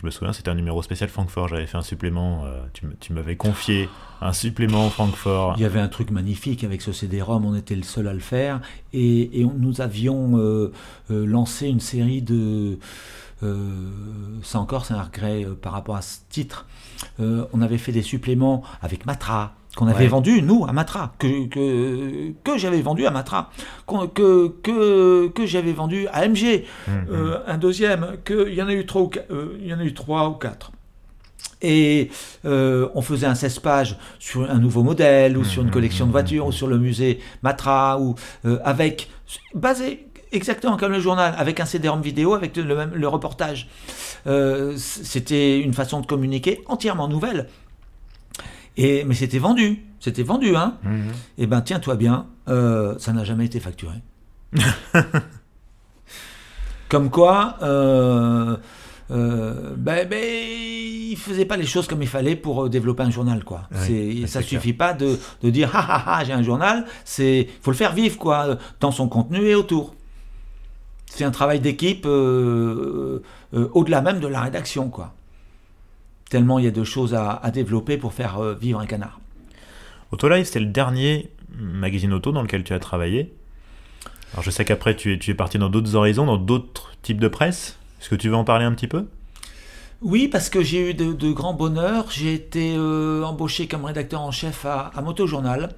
[0.00, 1.48] Je me souviens, c'était un numéro spécial Francfort.
[1.48, 2.44] J'avais fait un supplément.
[2.46, 2.58] euh,
[3.00, 3.88] tu, m'avais confié
[4.22, 5.54] un supplément Francfort.
[5.58, 8.18] Il y avait un truc magnifique avec ce CD-ROM, on était le seul à le
[8.20, 8.60] faire,
[8.94, 10.72] et, et on- nous avions euh,
[11.10, 12.78] euh, lancé une série de...
[13.42, 13.90] euh,
[14.42, 16.66] ça encore, c'est un regret euh, par rapport à ce titre.
[17.20, 20.08] Euh, on avait fait des suppléments avec Matra, qu'on avait Ouais.
[20.08, 23.50] vendu, nous, à Matra, que, que, que j'avais vendu à Matra,
[24.14, 27.06] que, que, que j'avais vendu à MG, Mhm.
[27.10, 29.78] euh, un deuxième, que, il y en a eu trois ou, euh, il y en
[29.78, 30.72] a eu trois ou quatre.
[31.62, 32.10] Et
[32.46, 36.10] euh, on faisait un 16 pages sur un nouveau modèle ou sur une collection de
[36.10, 38.14] voitures ou sur le musée Matra ou
[38.46, 39.10] euh, avec
[39.54, 43.68] basé exactement comme le journal avec un CD-ROM vidéo avec le, même, le reportage.
[44.26, 47.48] Euh, c'était une façon de communiquer entièrement nouvelle.
[48.76, 50.76] Et mais c'était vendu, c'était vendu hein.
[50.82, 51.12] Mhm.
[51.38, 53.96] Eh ben tiens-toi bien, euh, ça n'a jamais été facturé.
[56.88, 58.56] comme quoi, euh,
[59.10, 63.44] euh, ben, ben, il faisait pas les choses comme il fallait pour développer un journal,
[63.44, 63.62] quoi.
[63.72, 64.60] Oui, c'est, ça clair.
[64.60, 66.84] suffit pas de, de dire ah ah ah j'ai un journal.
[67.04, 69.94] C'est, faut le faire vivre, quoi, dans son contenu et autour.
[71.12, 73.20] C'est un travail d'équipe euh,
[73.52, 75.12] euh, au-delà même de la rédaction, quoi.
[76.30, 79.20] Tellement il y a de choses à, à développer pour faire euh, vivre un canard.
[80.12, 83.34] Autolive, c'était le dernier magazine auto dans lequel tu as travaillé.
[84.32, 87.20] Alors je sais qu'après tu es, tu es parti dans d'autres horizons, dans d'autres types
[87.20, 87.76] de presse.
[88.00, 89.06] Est-ce que tu veux en parler un petit peu?
[90.02, 92.10] Oui, parce que j'ai eu de, de grands bonheurs.
[92.10, 95.70] J'ai été euh, embauché comme rédacteur en chef à, à Moto Journal.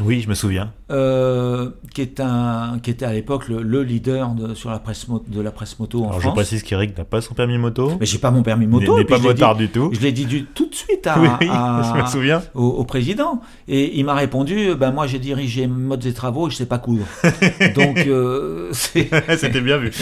[0.00, 0.72] Oui, je me souviens.
[0.90, 5.06] euh, qui, est un, qui était à l'époque le, le leader de, sur la presse
[5.28, 7.92] de la presse moto en Alors je précise qu'Eric n'a pas son permis moto.
[8.00, 8.96] Mais j'ai pas mon permis Il moto.
[8.96, 9.90] n'est et puis pas dit- motard du tout.
[9.92, 12.42] Je l'ai dit du- tout de suite à, oui, oui, à- je me souviens.
[12.54, 13.40] au, au président.
[13.68, 16.78] Et il m'a répondu ben moi j'ai dirigé modes et travaux et je sais pas
[16.78, 17.04] coudre.
[17.76, 19.92] Donc euh, C'était bien vu.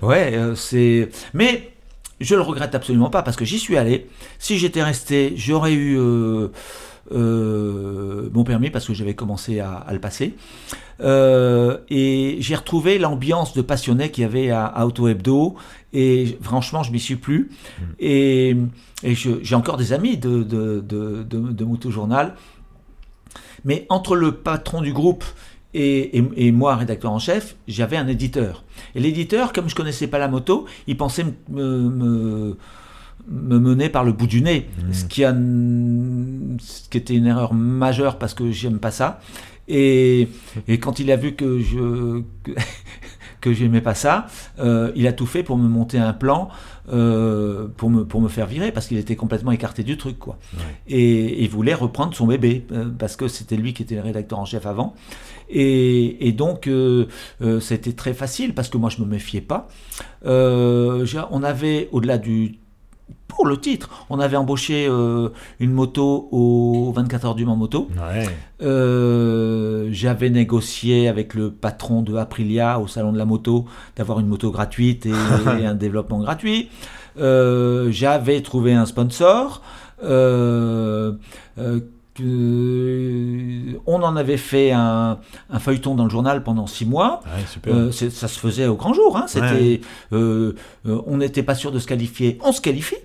[0.00, 1.70] ouais euh, c'est mais
[2.20, 4.08] je le regrette absolument pas parce que j'y suis allé.
[4.38, 5.96] Si j'étais resté, j'aurais eu
[7.12, 10.34] euh, mon permis parce que j'avais commencé à, à le passer.
[11.00, 15.54] Euh, et j'ai retrouvé l'ambiance de passionné qu'il y avait à, à Auto Hebdo.
[15.92, 17.50] Et franchement, je m'y suis plus.
[18.00, 18.56] Et,
[19.02, 22.34] et je- j'ai encore des amis de, de, de, de, de Moto Journal.
[23.64, 25.24] Mais entre le patron du groupe
[25.74, 28.64] et, et- et moi, rédacteur en chef, j'avais un éditeur.
[28.94, 32.56] Et l'éditeur, comme je connaissais pas la moto, il pensait me, me-
[33.26, 37.26] me- me mener par le bout du nez, ce, qui a, ce qui était une
[37.26, 39.20] erreur majeure parce que j'aime pas ça.
[39.70, 40.28] Et,
[40.66, 42.52] et quand il a vu que je que,
[43.42, 44.26] que j'aimais pas ça,
[44.60, 46.48] euh, il a tout fait pour me monter un plan
[46.90, 50.38] euh, pour me pour me faire virer parce qu'il était complètement écarté du truc quoi.
[50.86, 54.38] Et il voulait reprendre son bébé euh, parce que c'était lui qui était le rédacteur
[54.38, 54.94] en chef avant.
[55.50, 56.68] Et, et donc
[57.60, 59.68] c'était très facile parce que moi je me méfiais pas.
[60.24, 62.54] On avait au-delà du
[63.28, 65.28] pour le titre, on avait embauché euh,
[65.60, 67.88] une moto au 24 heures du Mans moto.
[67.96, 68.26] Ouais.
[68.62, 74.26] Euh, j'avais négocié avec le patron de Aprilia au salon de la moto d'avoir une
[74.26, 75.10] moto gratuite et,
[75.60, 76.68] et un développement gratuit.
[77.20, 79.62] Euh, j'avais trouvé un sponsor.
[80.02, 81.12] Euh,
[81.58, 81.80] euh,
[83.86, 85.18] on en avait fait un,
[85.50, 87.20] un feuilleton dans le journal pendant six mois.
[87.24, 87.74] Ouais, super.
[87.74, 89.16] Euh, ça se faisait au grand jour.
[89.16, 89.24] Hein.
[89.28, 89.80] C'était, Ouais.
[90.12, 90.52] euh,
[90.86, 92.38] euh, on n'était pas sûr de se qualifier.
[92.44, 92.96] On se qualifie.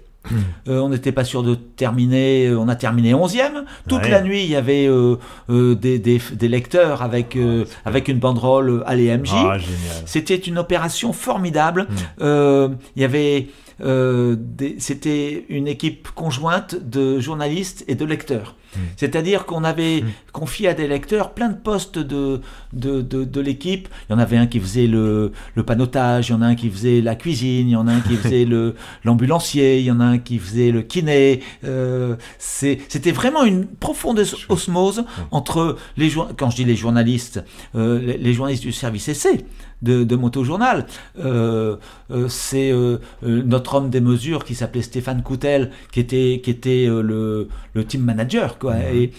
[0.70, 2.48] Euh, on n'était pas sûr de terminer.
[2.48, 3.66] euh, On a terminé 11e.
[3.90, 4.10] Toute Ouais.
[4.10, 5.18] la nuit, il y avait euh,
[5.50, 7.38] des, des- des lecteurs avec,
[7.86, 9.30] avec une banderole Allez MJ.
[9.32, 9.62] Génial.
[10.06, 11.88] C'était une opération formidable.
[12.20, 12.76] Mm.
[12.96, 13.48] Il y avait,
[13.84, 14.36] euh,
[14.80, 18.56] c'était une équipe conjointe de journalistes et de lecteurs.
[18.76, 18.80] Mm.
[18.98, 20.06] C'est-à-dire qu'on avait Mm.
[20.32, 22.42] confié à des lecteurs plein de postes de,
[22.74, 23.88] de, de, de l'équipe.
[24.10, 26.56] Il y en avait un qui faisait le, le panotage, il y en a un
[26.56, 29.92] qui faisait la cuisine, il y en a un qui faisait le, l'ambulancier, il y
[29.92, 31.42] en a un qui faisait le kiné.
[31.66, 37.44] Euh, c'était vraiment une profonde os- osmose entre les quand je dis les journalistes,
[37.76, 39.46] euh, les, les journalistes du service essai
[39.84, 40.88] de, de Motojournal.
[41.20, 41.76] Euh,
[42.10, 46.88] euh, c'est euh, notre homme des mesures qui s'appelait Stéphane Coutel, qui était, qui était
[46.88, 48.58] le, le team manager.
[48.58, 48.78] Quoi.
[48.94, 49.12] Et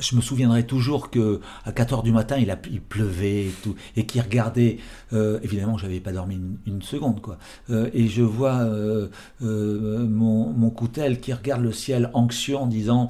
[0.00, 3.54] je me souviendrai toujours que à 4 heures du matin, il, a, il pleuvait et
[3.62, 4.78] tout, et qu'il regardait.
[5.12, 7.38] euh, évidemment, j'avais pas dormi une, une seconde, quoi.
[7.70, 9.08] Euh, et je vois euh,
[9.42, 13.08] euh, mon, mon coutel qui regarde le ciel anxieux en disant,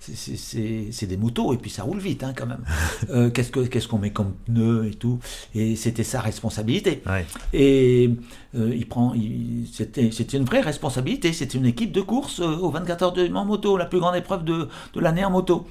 [0.00, 3.30] c'est- des motos et puis ça roule vite, hein, quand même.
[3.32, 5.18] Qu'est-ce que qu'est-ce qu'on met comme pneus et tout.
[5.54, 7.02] Et c'était sa responsabilité.
[7.06, 7.26] Ouais.
[7.52, 8.10] Et
[8.54, 9.14] il prend,
[9.72, 11.32] c'était, une vraie responsabilité.
[11.32, 14.44] C'était une équipe de course aux 24 heures de en moto, la plus grande épreuve
[14.44, 15.66] de, de l'année en moto.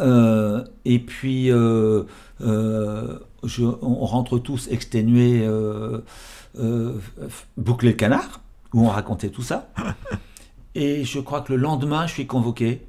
[0.00, 2.02] Euh, et puis, euh,
[2.40, 5.46] euh, je- on rentre tous exténués,
[7.56, 8.40] boucler le canard,
[8.74, 9.68] où on racontait tout ça.
[10.74, 12.82] Et je crois que le lendemain, je suis convoqué.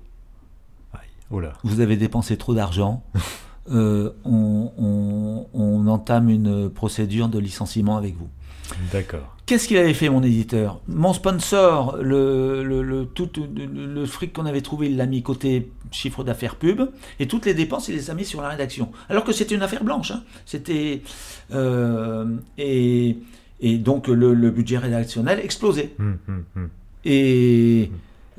[1.31, 1.53] Oh là.
[1.63, 3.03] Vous avez dépensé trop d'argent.
[3.69, 8.29] On, on- on entame une procédure de licenciement avec vous.
[8.93, 9.35] D'accord.
[9.47, 14.33] Qu'est-ce qu'il avait fait, mon éditeur Mon sponsor, le, le, le- tout le, le fric
[14.33, 16.81] qu'on avait trouvé, il l'a mis côté chiffre d'affaires pub,
[17.19, 18.91] et toutes les dépenses, il les a mis sur la rédaction.
[19.07, 20.11] Alors que c'était une affaire blanche.
[20.11, 20.23] hein.
[20.45, 21.01] C'était.
[21.53, 22.25] euh,
[22.57, 23.17] et,
[23.61, 25.95] et donc, le, budget rédactionnel explosait.
[25.97, 26.69] Hum, hum, hum.
[27.05, 27.89] Et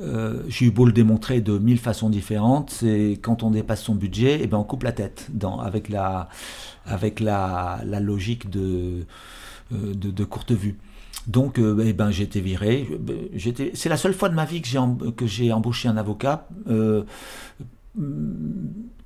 [0.01, 3.95] euh, j'ai eu beau le démontrer de mille façons différentes, c'est quand on dépasse son
[3.95, 6.29] budget, et ben on coupe la tête dans, avec la,
[6.85, 9.07] avec la, la logique de,
[9.73, 10.77] euh, de, de courte vue.
[11.29, 12.89] Donc, euh, eh ben, j'ai été viré.
[13.35, 14.79] J'étais- C'est la seule fois de ma vie que j'ai,
[15.17, 16.49] que j'ai embauché un avocat.
[16.69, 17.05] euh,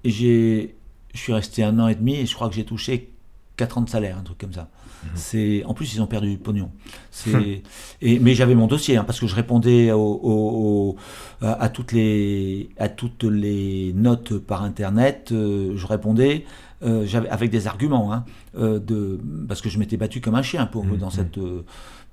[0.04, 0.74] j'ai,
[1.14, 3.10] je suis resté un an et demi et je crois que j'ai touché
[3.56, 4.68] 4 ans de salaire, un truc comme ça.
[5.16, 6.70] C'est, en plus, ils ont perdu du pognon.
[7.10, 7.62] C'est,
[8.02, 10.96] et, mais j'avais mon dossier hein, parce que je répondais au- au-
[11.42, 15.30] au- à, toutes les, à toutes les notes par internet.
[15.32, 16.44] euh, je répondais
[16.84, 18.24] euh, avec des arguments, hein,
[18.56, 20.96] euh, de, parce que je m'étais battu comme un chien pour, Mhm.
[20.98, 21.64] dans cette euh,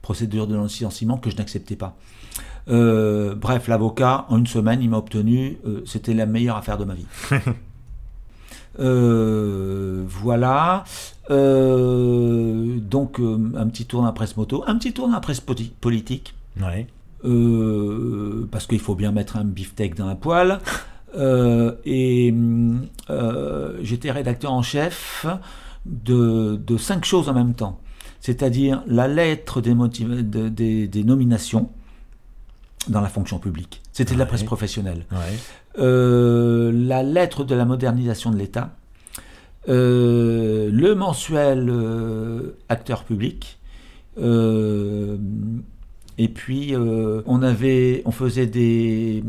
[0.01, 1.95] procédure de licenciement que je n'acceptais pas.
[2.69, 5.57] Euh, bref, l'avocat, en une semaine, il m'a obtenu.
[5.65, 7.07] euh, c'était la meilleure affaire de ma vie.
[8.79, 10.85] Euh, voilà.
[11.27, 16.33] Donc, un petit tour dans la presse moto, un petit tour dans la presse politique.
[16.61, 16.87] Ouais.
[18.51, 20.59] Parce qu'il faut bien mettre un beefsteak dans la poêle.
[21.83, 22.33] Et
[23.81, 25.25] j'étais rédacteur en chef
[25.85, 27.81] de, de, cinq choses en même temps.
[28.21, 29.75] C'est-à-dire la lettre des,
[30.49, 31.69] des, des, nominations
[32.87, 33.81] dans la fonction publique.
[33.91, 35.05] C'était de la presse professionnelle.
[35.77, 38.75] Euh, la lettre de la modernisation de l'État.
[39.67, 41.73] le mensuel
[42.67, 43.59] acteur public.
[44.17, 44.23] et
[46.33, 46.73] puis
[47.25, 49.23] on avait, on faisait des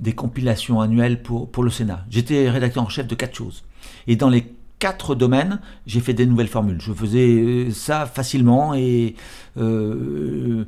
[0.00, 2.04] des compilations annuelles pour, pour le Sénat.
[2.10, 3.62] J'étais rédacteur en chef de quatre choses.
[4.06, 4.46] Et dans les
[4.80, 6.80] quatre domaines, j'ai fait des nouvelles formules.
[6.80, 9.14] Je faisais euh, ça facilement et
[9.58, 10.64] euh,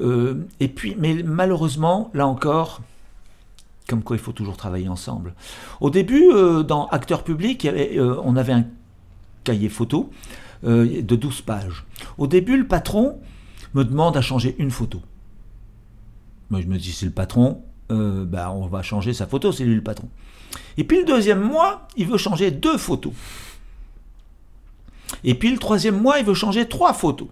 [0.00, 2.80] euh, et puis, mais malheureusement, là encore,
[3.88, 5.34] comme quoi il faut toujours travailler ensemble.
[5.82, 6.24] Au début,
[6.66, 7.68] dans Acteur public,
[8.24, 8.64] on avait un
[9.42, 10.10] cahier photo
[10.62, 11.84] de 12 pages.
[12.16, 13.18] Au début, le patron
[13.74, 15.02] me demande à changer une photo.
[16.48, 19.74] Moi, je me dis, c'est le patron, bah, on va changer sa photo, c'est lui
[19.74, 20.08] le patron.
[20.76, 23.12] Et puis le deuxième mois, il veut changer deux photos.
[25.22, 27.28] Et puis le troisième mois, il veut changer trois photos.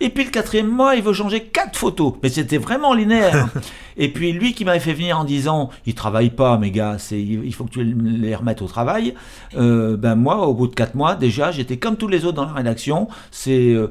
[0.00, 2.14] Et puis le quatrième mois, il veut changer quatre photos.
[2.22, 3.48] Mais c'était vraiment linéaire.
[3.96, 7.22] et puis lui qui m'avait fait venir en disant, il travaille pas, mes gars, c'est,
[7.22, 9.14] il faut que tu les remettes au travail.
[9.56, 12.46] Euh, ben moi, au bout de quatre mois, déjà, j'étais comme tous les autres dans
[12.46, 13.08] la rédaction.
[13.30, 13.88] C'est, euh,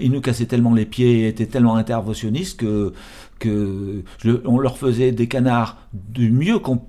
[0.00, 2.92] il nous cassait tellement les pieds, il était tellement interventionniste que
[4.44, 6.80] on leur faisait des canards du mieux qu'on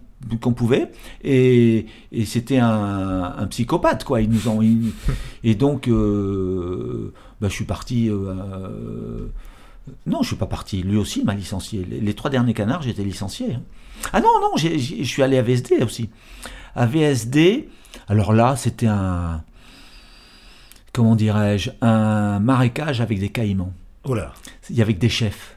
[0.55, 0.91] pouvait.
[1.23, 1.85] Et,
[2.25, 4.21] c'était un, psychopathe quoi.
[4.21, 4.61] Ils nous ont
[5.43, 9.27] et donc euh, bah, je suis parti euh,
[10.05, 10.83] non je suis pas parti.
[10.83, 11.85] Lui aussi m'a licencié.
[11.85, 13.57] Les, trois derniers canards j'étais licencié.
[14.11, 16.09] Ah non non je suis allé à VSD aussi.
[16.75, 17.69] À VSD
[18.07, 19.43] alors là c'était un
[20.93, 23.73] comment dirais-je un marécage avec des caïmans.
[24.05, 24.33] Oh là.
[24.69, 25.52] il y avait des chefs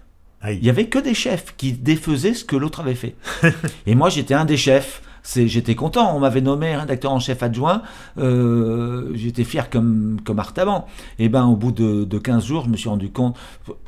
[0.52, 3.16] il y avait que des chefs qui défaisaient ce que l'autre avait fait.
[3.86, 5.02] et moi, j'étais un des chefs.
[5.34, 7.82] J'étais content, on m'avait nommé rédacteur en chef adjoint,
[8.16, 10.86] euh, j'étais fier comme, comme Artaban.
[11.18, 13.36] Et ben au bout de, de 15 jours, je me suis rendu compte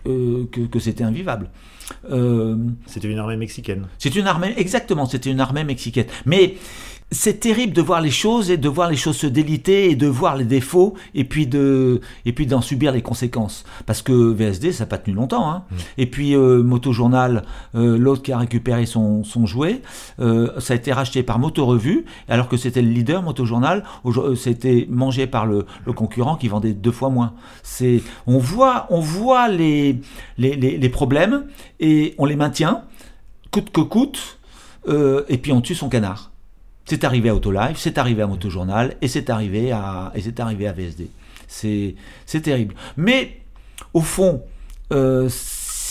[0.06, 1.48] euh, que, que c'était invivable.
[2.10, 2.56] Euh,
[2.86, 3.86] c'était une armée mexicaine.
[3.98, 6.06] C'est une armée, exactement, c'était une armée mexicaine.
[6.26, 6.56] Mais
[7.10, 10.06] c'est terrible de voir les choses et de voir les choses se déliter et de
[10.06, 14.72] voir les défauts et puis de et puis d'en subir les conséquences parce que VSD
[14.72, 15.64] ça n'a pas tenu longtemps hein.
[15.70, 15.76] mm.
[15.96, 17.44] et puis euh, Moto Journal
[17.74, 19.80] euh, l'autre qui a récupéré son, son jouet
[20.20, 23.84] euh, ça a été racheté par Moto Revue alors que c'était le leader Moto Journal
[24.36, 27.32] c'était mangé par le, le, concurrent qui vendait deux fois moins
[27.62, 29.98] c'est on voit on voit les
[30.36, 31.46] les, les, les problèmes
[31.80, 32.82] et on les maintient
[33.50, 34.38] coûte que coûte
[34.86, 36.30] et puis on tue son canard
[36.88, 40.66] c'est arrivé à Autolife, c'est arrivé à Motojournal et c'est arrivé à, et c'est arrivé
[40.66, 41.10] à VSD.
[41.46, 42.74] C'est, c'est terrible.
[42.96, 43.40] Mais
[43.92, 44.42] au fond,
[44.92, 45.28] euh,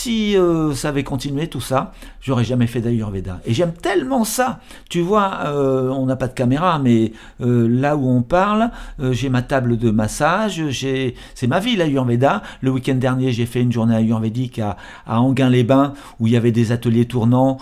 [0.07, 1.91] si euh, ça avait continué tout ça,
[2.21, 3.41] j'aurais jamais fait d'Ayurveda.
[3.45, 4.61] Et j'aime tellement ça.
[4.89, 8.71] Tu vois, euh, on n'a pas de caméra, mais euh, là où on parle,
[9.11, 10.69] j'ai ma table de massage.
[10.69, 12.41] J'ai, c'est ma vie l'Ayurveda.
[12.61, 16.53] Le week-end dernier, j'ai fait une journée ayurvédique à, à Anguin-les-Bains où il y avait
[16.53, 17.57] des ateliers tournants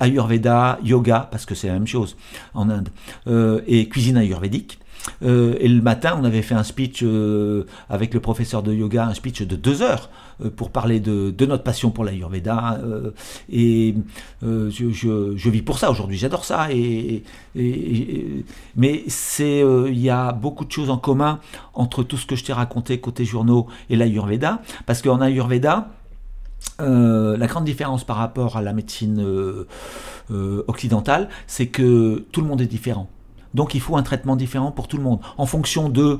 [0.00, 2.18] Ayurveda, yoga, parce que c'est la même chose
[2.52, 2.90] en Inde,
[3.66, 4.78] et cuisine ayurvédique.
[5.22, 9.06] Euh, et le matin, on avait fait un speech euh, avec le professeur de yoga,
[9.06, 10.10] un speech de deux heures
[10.44, 12.80] euh, pour parler de, notre passion pour l'Ayurveda.
[13.50, 13.94] et
[14.42, 16.68] je, vis pour ça aujourd'hui, j'adore ça.
[16.72, 17.22] Et,
[18.76, 21.40] mais c'est, il y a beaucoup de choses en commun
[21.74, 25.88] entre tout ce que je t'ai raconté côté journaux et l'Ayurveda, parce qu'en Ayurveda,
[26.78, 29.24] la grande différence par rapport à la médecine
[30.30, 33.08] occidentale, c'est que tout le monde est différent.
[33.54, 36.18] Donc il faut un traitement différent pour tout le monde, en fonction de...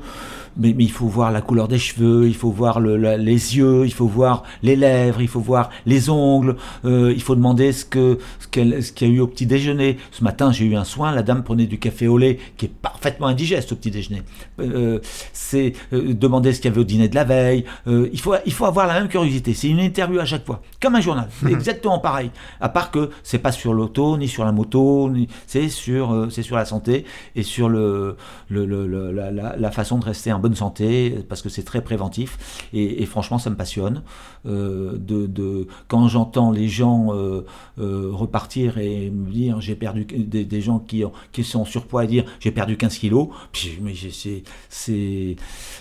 [0.57, 4.07] Mais, il faut voir la couleur des cheveux, il faut voir les yeux, il faut
[4.07, 8.47] voir les lèvres, il faut voir les ongles, euh, il faut demander ce que ce
[8.91, 9.97] qu'il y a eu au petit déjeuner.
[10.11, 12.69] Ce matin j'ai eu un soin, la dame prenait du café au lait qui est
[12.69, 14.23] parfaitement indigeste au petit déjeuner.
[14.59, 14.99] Euh,
[15.31, 17.63] c'est euh, demander ce qu'il y avait au dîner de la veille.
[17.87, 19.53] il, faut, il faut avoir la même curiosité.
[19.53, 22.31] C'est une interview à chaque fois, comme un journal, exactement pareil.
[22.59, 25.11] À part que c'est pas sur l'auto, ni sur la moto,
[25.47, 28.17] c'est sur, c'est sur la santé et sur le,
[28.49, 32.69] la, façon de rester en bonne santé, parce que c'est très préventif.
[32.73, 34.03] Et, franchement, ça me passionne.
[34.45, 37.45] Euh, de, quand j'entends les gens euh,
[37.79, 42.25] euh, repartir et me dire j'ai perdu des, gens qui, qui sont surpoids et dire
[42.39, 43.29] j'ai perdu 15 kilos,
[43.81, 45.35] mais c'est,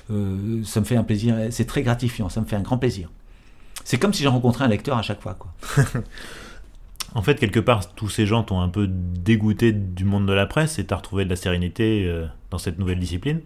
[0.09, 3.11] ça me fait un plaisir, c'est très gratifiant, ça me fait un grand plaisir.
[3.85, 5.35] C'est comme si j'ai rencontré un lecteur à chaque fois.
[5.35, 5.51] Quoi.
[7.19, 10.47] En fait, quelque part, tous ces gens t'ont un peu dégoûté du monde de la
[10.47, 13.41] presse et t'as retrouvé de la sérénité euh, dans cette nouvelle discipline?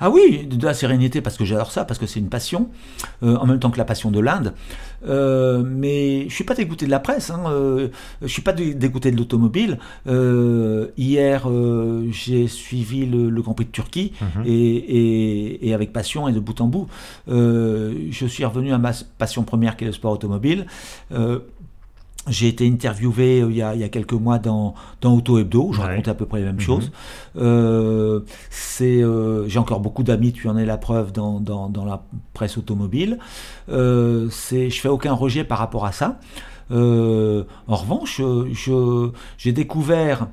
[0.00, 2.68] Ah oui, de la sérénité parce que j'adore ça, parce que c'est une passion,
[3.22, 4.54] euh, en même temps que la passion de l'Inde.
[5.06, 7.88] Euh, mais je suis pas dégoûté de la presse, hein, euh,
[8.22, 9.78] je suis pas dégoûté de l'automobile.
[10.96, 11.48] Hier,
[12.10, 14.42] j'ai suivi le, Grand Prix de Turquie mhm.
[14.46, 16.88] et, et, avec passion et de bout en bout.
[17.28, 20.66] je suis revenu à ma passion première qui est le sport automobile.
[22.28, 25.38] J'ai été interviewé euh, il, y a, il, y a, quelques mois dans, dans Auto
[25.38, 26.60] Hebdo, où je racontais à peu près les mêmes mhm.
[26.60, 26.92] choses.
[27.36, 28.20] Euh,
[28.50, 32.02] c'est, euh, j'ai encore beaucoup d'amis, tu en es la preuve, dans, dans, dans la
[32.34, 33.18] presse automobile.
[33.68, 36.18] Euh, c'est, je fais aucun rejet par rapport à ça.
[36.72, 38.20] Euh, en revanche,
[38.52, 40.26] je, j'ai découvert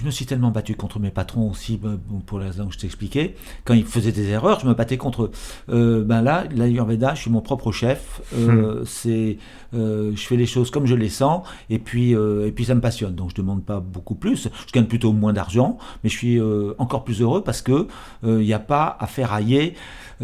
[0.00, 2.78] je me suis tellement battu contre mes patrons aussi, ben, pour les raisons que je
[2.78, 3.34] t'expliquais.
[3.64, 5.30] Quand ils faisaient des erreurs, je me battais contre eux.
[5.68, 8.22] Euh, ben là, l'Ayurveda, je suis mon propre chef.
[8.34, 8.84] Euh, hmm.
[8.86, 9.36] C'est,
[9.74, 12.80] euh, je fais les choses comme je les sens, et puis, et puis ça me
[12.80, 13.14] passionne.
[13.14, 14.48] Donc je demande pas beaucoup plus.
[14.66, 16.40] Je gagne plutôt moins d'argent, mais je suis
[16.78, 17.86] encore plus heureux parce que
[18.24, 19.74] il n'y a pas à ferrailler.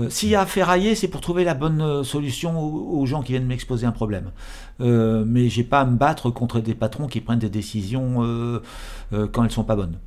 [0.09, 3.33] S'il y a à ferrailler, c'est pour trouver la bonne solution aux, aux gens qui
[3.33, 4.31] viennent m'exposer un problème.
[4.81, 8.63] Euh, mais j'ai pas à me battre contre des patrons qui prennent des décisions euh,
[9.13, 9.99] euh, quand elles sont pas bonnes.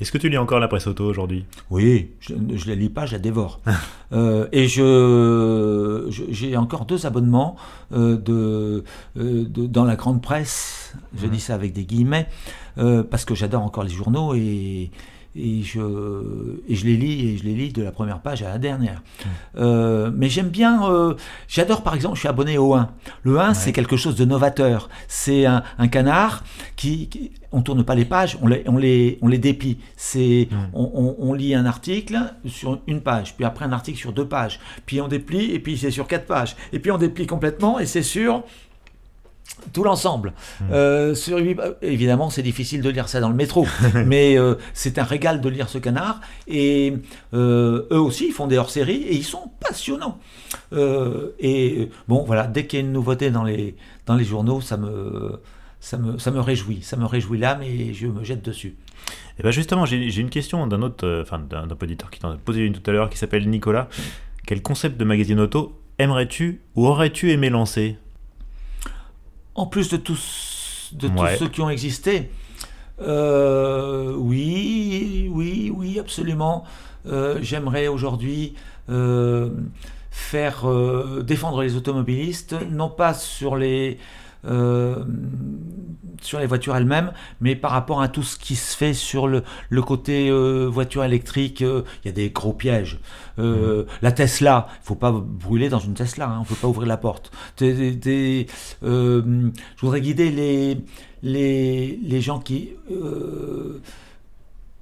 [0.00, 1.44] Est-ce que tu lis encore la presse auto aujourd'hui?
[1.70, 3.60] Oui, je ne la lis pas, je la dévore.
[4.12, 7.56] et je, j'ai encore deux abonnements
[7.92, 8.84] de,
[9.14, 11.30] dans la grande presse, je mmh.
[11.30, 12.28] dis ça avec des guillemets,
[12.76, 14.90] parce que j'adore encore les journaux et,
[15.36, 15.80] et je,
[16.68, 19.02] et je les lis et je les lis de la première page à la dernière.
[19.02, 19.28] Mmh.
[19.58, 21.14] Euh, mais j'aime bien, euh,
[21.48, 22.90] j'adore par exemple, je suis abonné au 1.
[23.22, 24.88] Le 1, c'est quelque chose de novateur.
[25.08, 26.44] C'est un, un, canard
[26.76, 29.78] qui, qui, on tourne pas les pages, on les, on les, on les déplie.
[29.96, 30.56] C'est, mmh.
[30.72, 34.26] on, on, on, lit un article sur une page, puis après un article sur deux
[34.26, 37.78] pages, puis on déplie et puis c'est sur quatre pages, et puis on déplie complètement
[37.80, 38.44] et c'est sur
[39.72, 40.32] tout l'ensemble.
[40.60, 40.64] Hmm.
[40.72, 41.14] Euh,
[41.82, 43.66] évidemment, c'est difficile de lire ça dans le métro,
[44.06, 46.20] mais euh, c'est un régal de lire ce canard.
[46.46, 46.94] Et
[47.32, 50.18] euh, eux aussi, ils font des hors-séries et ils sont passionnants.
[50.72, 53.76] et bon, voilà, dès qu'il y a une nouveauté dans les,
[54.06, 55.40] dans les journaux, ça me,
[55.80, 56.82] ça me, ça me réjouit.
[56.82, 58.76] Ça me réjouit l'âme et je me jette dessus.
[59.38, 62.60] Et ben justement, j'ai une question d'un autre, enfin d'un auditeur qui t'en a posé
[62.62, 63.88] une tout à l'heure, qui s'appelle Nicolas.
[64.46, 67.96] Quel concept de magazine auto aimerais-tu ou aurais-tu aimé lancer?
[69.54, 72.30] En plus de tous, de tous ceux qui ont existé.
[73.00, 76.64] Euh, oui, oui, oui, absolument.
[77.06, 78.54] Euh, j'aimerais aujourd'hui
[78.88, 79.50] euh,
[80.10, 80.64] faire
[81.22, 83.98] défendre les automobilistes, non pas sur les
[84.46, 85.04] euh,
[86.20, 89.42] sur les voitures elles-mêmes, mais par rapport à tout ce qui se fait sur le,
[89.68, 93.00] le côté euh, voiture électrique, euh, il y a des gros pièges.
[93.36, 93.84] Mmh.
[94.00, 96.86] La Tesla, il faut pas brûler dans une Tesla, hein, on ne peut pas ouvrir
[96.86, 97.32] la porte.
[97.60, 98.46] je
[99.80, 100.78] voudrais guider les,
[101.22, 102.70] les, les gens qui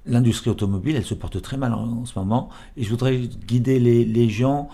[0.05, 4.05] l'industrie automobile, elle se porte très mal en, ce moment, et je voudrais guider les,
[4.05, 4.69] les gens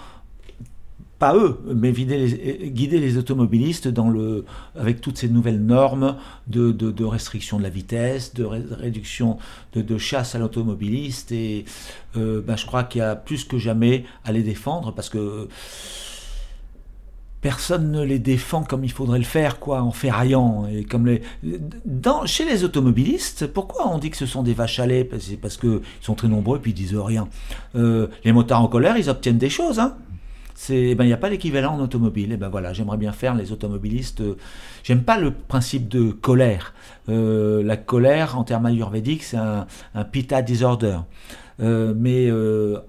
[1.20, 4.45] pas eux, mais guider les, automobilistes dans le,
[4.76, 6.15] avec toutes ces nouvelles normes
[6.47, 9.38] de, restriction de la vitesse, de réduction
[9.74, 11.34] de, chasse à l'automobiliste.
[11.34, 11.65] Et
[12.15, 15.49] euh, ben, je crois qu'il y a plus que jamais à les défendre parce que
[17.41, 20.67] personne ne les défend comme il faudrait le faire, quoi, en ferraillant.
[20.72, 21.22] Et comme les...
[22.26, 25.07] Chez les automobilistes, pourquoi on dit que ce sont des vaches à lait?
[25.20, 27.28] C'est parce qu'ils sont très nombreux et puis ils disent rien.
[27.76, 29.97] Euh, les motards en colère, ils obtiennent des choses, hein
[30.60, 32.34] c'est ben il n'y a pas l'équivalent en automobile.
[32.34, 34.20] Et ben voilà, j'aimerais bien faire les automobilistes.
[34.20, 34.36] Euh,
[34.84, 36.74] j'aime pas le principe de colère.
[37.07, 40.97] Euh, la colère en termes ayurvédiques, c'est un, un pita disorder.
[41.62, 42.30] Euh, mais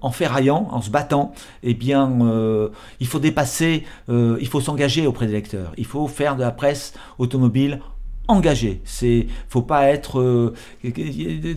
[0.01, 2.09] en ferraillant, en se battant, eh bien,
[2.99, 5.71] il faut dépasser, il faut s'engager auprès des lecteurs.
[5.77, 7.79] Il faut faire de la presse automobile
[8.31, 8.81] engagé.
[8.85, 10.53] C'est, faut pas être euh,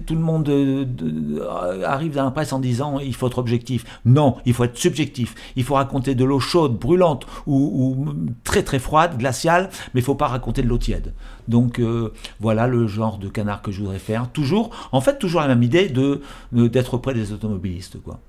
[0.06, 3.84] tout le monde euh, arrive dans la presse en disant il faut être objectif.
[4.04, 5.34] Non, il faut être subjectif.
[5.56, 8.06] Il faut raconter de l'eau chaude, brûlante ou,
[8.42, 11.14] très très froide, glaciale, mais il faut pas raconter de l'eau tiède.
[11.48, 14.30] Donc euh, voilà le genre de canard que je voudrais faire.
[14.30, 16.20] Toujours, en fait, toujours la même idée de
[16.52, 18.20] d'être auprès des automobilistes, quoi.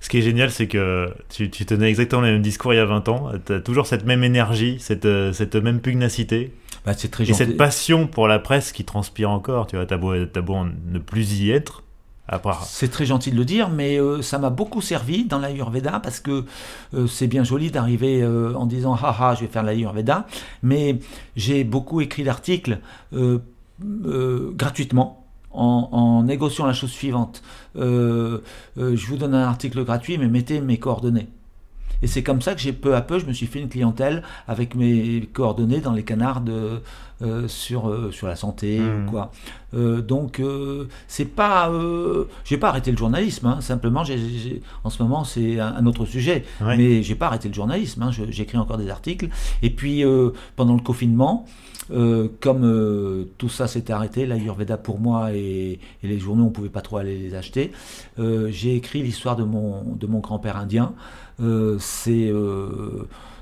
[0.00, 2.84] Ce qui est génial, c'est que tu, tenais exactement le même discours il y a
[2.84, 3.32] 20 ans.
[3.44, 6.52] Tu as toujours cette même énergie, cette, cette même pugnacité.
[6.86, 9.96] Bah, c'est très Et cette passion pour la presse qui transpire encore, tu vois, t'as
[9.96, 10.56] beau, beau
[10.86, 11.82] ne plus y être.
[12.64, 16.20] C'est très gentil de le dire, mais euh, ça m'a beaucoup servi dans l'Ayurveda parce
[16.20, 16.44] que
[16.94, 20.26] euh, c'est bien joli d'arriver euh, en disant haha, je vais faire l'Ayurveda,
[20.62, 20.98] mais
[21.36, 22.78] j'ai beaucoup écrit d'articles
[23.80, 27.42] gratuitement en, en, négociant la chose suivante.
[27.76, 31.28] je vous donne un article gratuit, mais mettez mes coordonnées.
[32.00, 34.22] Et c'est comme ça que j'ai peu à peu, je me suis fait une clientèle
[34.46, 36.80] avec mes coordonnées dans les canards de,
[37.22, 39.32] euh, sur, euh, sur la santé ou quoi.
[39.74, 43.46] Euh, donc euh, c'est pas, euh, j'ai pas arrêté le journalisme.
[43.48, 43.60] hein.
[43.60, 44.04] simplement,
[44.84, 46.44] en ce moment c'est un, un autre sujet.
[46.60, 46.76] Ouais.
[46.76, 48.00] Mais j'ai pas arrêté le journalisme.
[48.04, 48.10] hein.
[48.12, 49.28] J'écris encore des articles.
[49.62, 51.46] Et puis euh, pendant le confinement.
[51.90, 56.68] Euh, comme euh, tout ça s'était arrêté, l'Ayurveda pour moi et, les journaux, on pouvait
[56.68, 57.72] pas trop aller les acheter.
[58.18, 60.94] euh, j'ai écrit l'histoire de mon, de mon grand-père indien.
[61.78, 62.32] C'est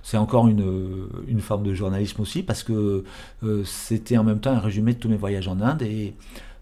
[0.02, 3.04] c'est encore une, une forme de journalisme aussi parce que
[3.64, 6.14] c'était en même temps un résumé de tous mes voyages en Inde et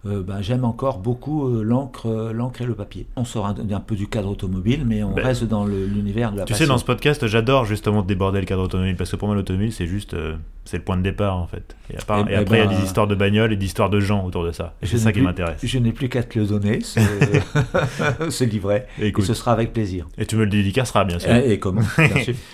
[0.07, 3.07] euh, ben, j'aime encore beaucoup euh, l'encre, euh, l'encre et le papier.
[3.17, 6.39] On sort un, un peu du cadre automobile, mais on Ben, reste dans l'univers de
[6.39, 6.67] la Tu passion.
[6.67, 9.73] sais, dans ce podcast, j'adore justement déborder le cadre automobile parce que pour moi, l'automobile,
[9.73, 10.15] c'est juste.
[10.15, 10.37] euh,
[10.67, 11.77] c'est le point de départ en fait.
[11.93, 13.57] Et, à part- Eh et après, il y a ben, des histoires de bagnoles et
[13.57, 14.75] d'histoires de gens autour de ça.
[14.83, 15.59] C'est ça qui m'intéresse.
[15.63, 17.01] Je n'ai plus qu'à te le donner, ce,
[18.31, 20.07] ce livret, et ce sera avec plaisir.
[20.19, 21.31] Et tu me le dédicaceras, bien sûr.
[21.35, 22.35] Et, et comment bien sûr.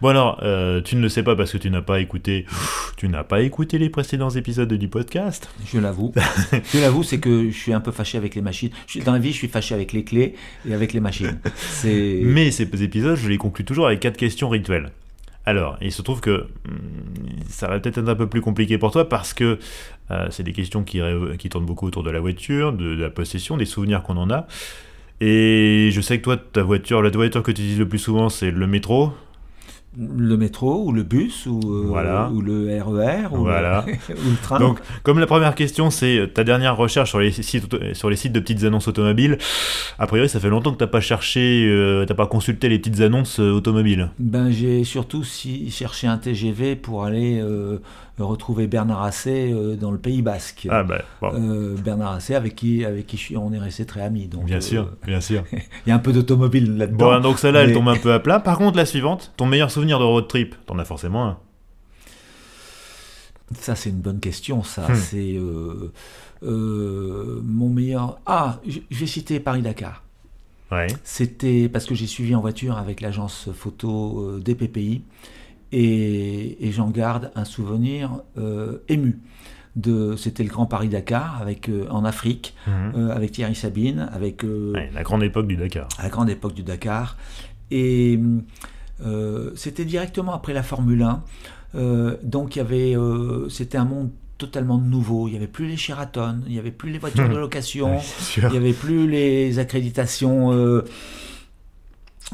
[0.00, 2.46] Bon alors, euh, tu ne le sais pas parce que tu n'as pas écouté,
[2.96, 5.48] tu n'as pas écouté les précédents épisodes du podcast.
[5.66, 6.12] Je l'avoue.
[6.72, 8.70] je l'avoue, c'est que je suis un peu fâché avec les machines.
[9.04, 10.34] Dans la vie, je suis fâché avec les clés
[10.68, 11.38] et avec les machines.
[11.84, 14.90] Mais ces épisodes, je les conclus toujours avec quatre questions rituelles.
[15.46, 16.78] Alors, il se trouve que hum,
[17.48, 19.58] ça va peut-être être un peu plus compliqué pour toi parce que
[20.10, 21.00] euh, c'est des questions qui,
[21.48, 24.46] tournent beaucoup autour de la voiture, de, de la possession, des souvenirs qu'on en a.
[25.20, 28.28] Et je sais que toi, ta voiture, la voiture que tu utilises le plus souvent,
[28.28, 29.12] c'est le métro.
[30.00, 32.30] Le métro ou le bus ou, euh, Voilà.
[32.32, 33.84] ou le RER ou, Voilà.
[33.86, 34.60] le, ou le train.
[34.60, 38.16] Donc, comme la première question, c'est euh, ta dernière recherche sur les sites, sur les
[38.16, 39.38] sites de petites annonces automobiles.
[39.98, 43.00] A priori, ça fait longtemps que t'as pas cherché, euh, t'as pas consulté les petites
[43.00, 44.10] annonces automobiles.
[44.20, 47.78] ben, j'ai surtout si, cherché un TGV pour aller euh,
[48.24, 50.66] retrouver Bernard Assé euh, dans le Pays Basque.
[50.70, 54.26] Ah bon, Euh, Bernard Assé avec qui, avec qui on est resté très amis.
[54.26, 55.44] Donc, bien euh, sûr, bien sûr.
[55.52, 57.12] Il y a un peu d'automobile là-dedans.
[57.12, 58.40] Bon, donc celle-là, elle tombe un peu à plat.
[58.40, 61.38] Par contre, la suivante, ton meilleur souvenir de road trip, t'en as forcément un.
[63.58, 64.88] Ça, c'est une bonne question, ça.
[64.88, 64.94] Hmm.
[64.94, 65.38] C'est
[66.42, 68.18] euh, mon meilleur.
[68.26, 68.60] Ah,
[68.90, 70.02] vais citer Paris-Dakar.
[70.70, 70.88] Ouais.
[71.02, 75.02] C'était parce que j'ai suivi en voiture avec l'agence photo DPPI
[75.72, 79.18] et, et j'en garde un souvenir euh, ému.
[80.16, 82.92] C'était le Grand Paris-Dakar avec, euh, en Afrique, Mhm.
[82.96, 85.86] euh, avec Thierry Sabine, avec Ouais, la grande époque du Dakar.
[86.02, 87.16] la grande époque du Dakar.
[87.70, 88.18] Et
[89.54, 91.22] c'était directement après la Formule 1.
[91.74, 92.96] Euh, donc il y avait,
[93.50, 95.28] c'était un monde totalement nouveau.
[95.28, 97.98] Il n'y avait plus les Sheraton, il n'y avait plus les voitures de location,
[98.38, 100.84] il n'y avait plus les accréditations euh,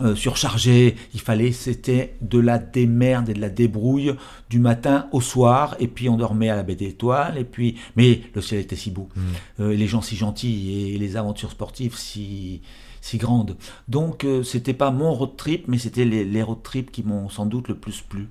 [0.00, 0.96] euh, surchargées.
[1.14, 4.14] Il fallait, c'était de la démerde et de la débrouille
[4.50, 5.76] du matin au soir.
[5.78, 7.38] Et puis on dormait à la baie d'étoiles.
[7.38, 9.22] Et puis, mais le ciel était si beau, Mhm.
[9.60, 12.60] Euh, et les gens si gentils et les aventures sportives si
[13.00, 13.56] si grandes.
[13.86, 17.28] Donc euh, c'était pas mon road trip, mais c'était les, les road trips qui m'ont
[17.28, 18.28] sans doute le plus plu.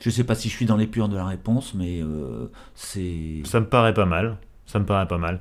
[0.00, 2.00] Je sais pas si je suis dans les purs de la réponse, mais
[2.74, 3.42] c'est.
[3.44, 4.36] Ça me paraît pas mal.
[4.66, 5.40] Ça me paraît pas mal.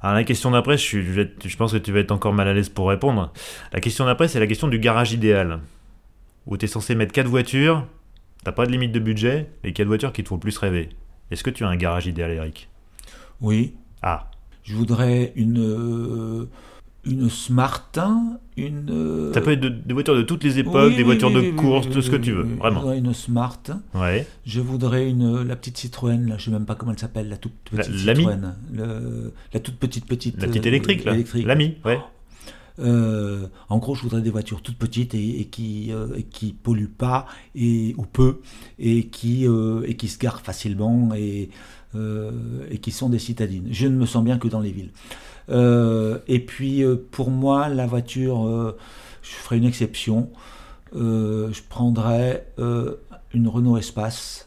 [0.00, 2.54] Alors la question d'après, je, suis- je pense que tu vas être encore mal à
[2.54, 3.32] l'aise pour répondre.
[3.72, 5.60] La question d'après, c'est la question du garage idéal.
[6.46, 7.86] Où tu es censé mettre 4 voitures,
[8.44, 10.88] t'as pas de limite de budget, et 4 voitures qui te font le plus rêver.
[11.30, 12.68] Est-ce que tu as un garage idéal, Eric?
[13.40, 14.30] Oui, Ah,
[14.64, 16.48] je voudrais une euh,
[17.08, 17.90] une Smart,
[18.56, 18.90] une.
[18.90, 21.30] euh, ça peut être de- des voitures de toutes les époques, oui, des oui, voitures
[21.34, 22.92] oui, de course, tout ce que tu veux, vraiment.
[22.92, 23.58] une Smart.
[23.94, 24.26] Ouais.
[24.44, 27.36] Je voudrais une la petite Citroën, là, je sais même pas comment elle s'appelle, la
[27.36, 30.40] toute La- petite l'Ami Citroën, Le- la toute petite petite.
[30.40, 31.14] La petite euh, électrique, là.
[31.44, 31.98] L'ami, ouais.
[32.80, 36.52] Euh, en gros, je voudrais des voitures toutes petites et, et qui euh, et qui
[36.52, 38.38] polluent pas et ou peu
[38.78, 39.46] et qui
[39.84, 41.50] et qui se garent facilement et
[42.70, 43.66] et qui sont des citadines.
[43.72, 44.90] Je ne me sens bien que dans les villes.
[45.50, 48.76] Euh, et puis euh, pour moi, la voiture, euh,
[49.22, 50.30] je ferai une exception.
[50.94, 52.96] Je prendrais euh,
[53.34, 54.44] une Renault Espace.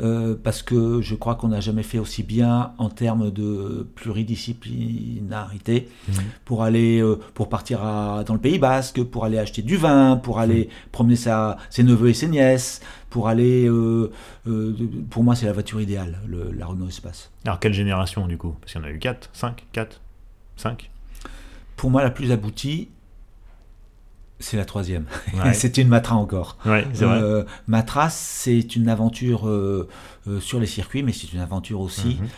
[0.00, 5.88] euh, parce que je crois qu'on n'a jamais fait aussi bien en termes de pluridisciplinarité
[6.08, 6.14] Mhm.
[6.44, 10.16] pour aller euh, pour partir à- dans le Pays Basque, pour aller acheter du vin,
[10.16, 14.10] pour aller promener sa, ses neveux et ses nièces, pour aller euh,
[15.10, 17.30] pour moi c'est la voiture idéale, le- la Renault Espace.
[17.44, 18.54] Alors quelle génération du coup?
[18.60, 20.00] Parce qu'il y en a eu 4, 5, 4,
[20.58, 20.90] 5
[21.76, 22.88] Pour moi la plus aboutie
[24.40, 25.04] c'est la troisième.
[25.34, 26.58] Ouais, c'est une Matra encore.
[26.64, 26.84] ouais.
[27.02, 29.88] Euh, Matra c'est une aventure euh,
[30.28, 32.28] euh, sur les circuits, mais c'est une aventure aussi Mhm.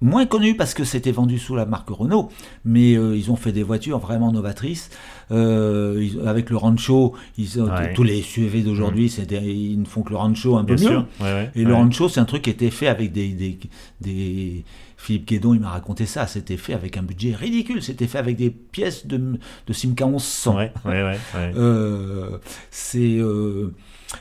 [0.00, 2.30] moins connu parce que c'était vendu sous la marque Renault,
[2.64, 4.88] mais ils ont fait des voitures vraiment novatrices.
[5.30, 7.92] Ils- avec le Rancho, ils ont- Ouais.
[7.92, 11.46] tous les SUV d'aujourd'hui, des- ils ne font que le Rancho un peu Bien mieux.
[11.54, 11.74] Et le.
[11.74, 13.58] Rancho, c'est un truc qui était fait avec des, des,
[14.00, 14.64] des
[15.00, 16.26] Philippe Guédon, il m'a raconté ça.
[16.26, 17.82] C'était fait avec un budget ridicule.
[17.82, 20.56] C'était fait avec des pièces de, de Simca 1100.
[20.56, 21.18] Ouais, ouais, ouais.
[21.34, 21.52] ouais.
[21.56, 22.38] Euh,
[22.70, 23.16] c'est.
[23.18, 23.72] euh,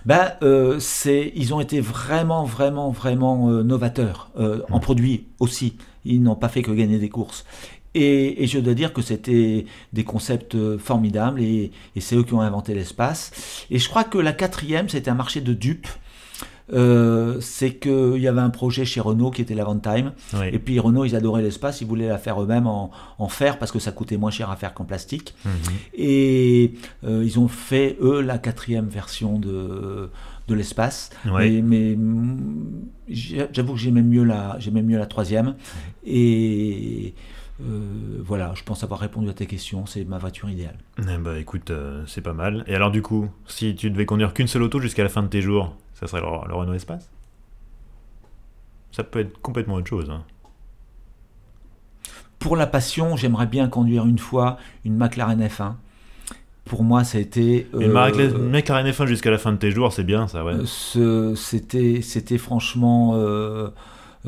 [0.06, 4.32] ben, euh, c'est, ils ont été vraiment, vraiment, vraiment euh, novateurs
[4.70, 5.76] en produits aussi.
[6.06, 7.44] Ils n'ont pas fait que gagner des courses.
[7.96, 12.34] Et, et je dois dire que c'était des concepts formidables et, et c'est eux qui
[12.36, 13.32] ont inventé l'espace.
[13.72, 15.88] Et je crois que la quatrième, c'était un marché de dupes.
[16.72, 20.12] Euh, c'est qu'il y avait un projet chez Renault qui était l'Avantime.
[20.34, 20.54] Ouais.
[20.54, 23.72] Et puis Renault, ils adoraient l'espace, ils voulaient la faire eux-mêmes en, en fer parce
[23.72, 25.34] que ça coûtait moins cher à faire qu'en plastique.
[25.46, 25.52] Mhm.
[25.96, 26.74] Et
[27.06, 30.10] euh, ils ont fait, eux, la quatrième version de,
[30.48, 31.10] de l'espace.
[31.40, 32.38] Mais, mais, mm,
[33.10, 35.56] j'avoue que j'aimais mieux, la- mieux la troisième.
[36.06, 37.14] Et
[37.62, 39.86] euh, voilà, je pense avoir répondu à tes questions.
[39.86, 40.78] C'est ma voiture idéale.
[41.00, 42.64] Eh bah écoute, euh, c'est pas mal.
[42.68, 45.28] Et alors du coup, si tu devais conduire qu'une seule auto jusqu'à la fin de
[45.28, 47.10] tes jours, ça serait le, le Renault Espace?
[48.92, 50.10] Ça peut être complètement autre chose.
[50.10, 50.24] hein.
[52.40, 55.74] Pour la passion, j'aimerais bien conduire une fois une McLaren F1.
[56.66, 57.68] Pour moi, ça a été.
[57.74, 60.54] Mais euh, McLaren McLaren F1 jusqu'à la fin de tes jours, c'est bien ça, ouais.
[61.36, 63.12] C'était, c'était franchement.
[63.16, 63.70] euh,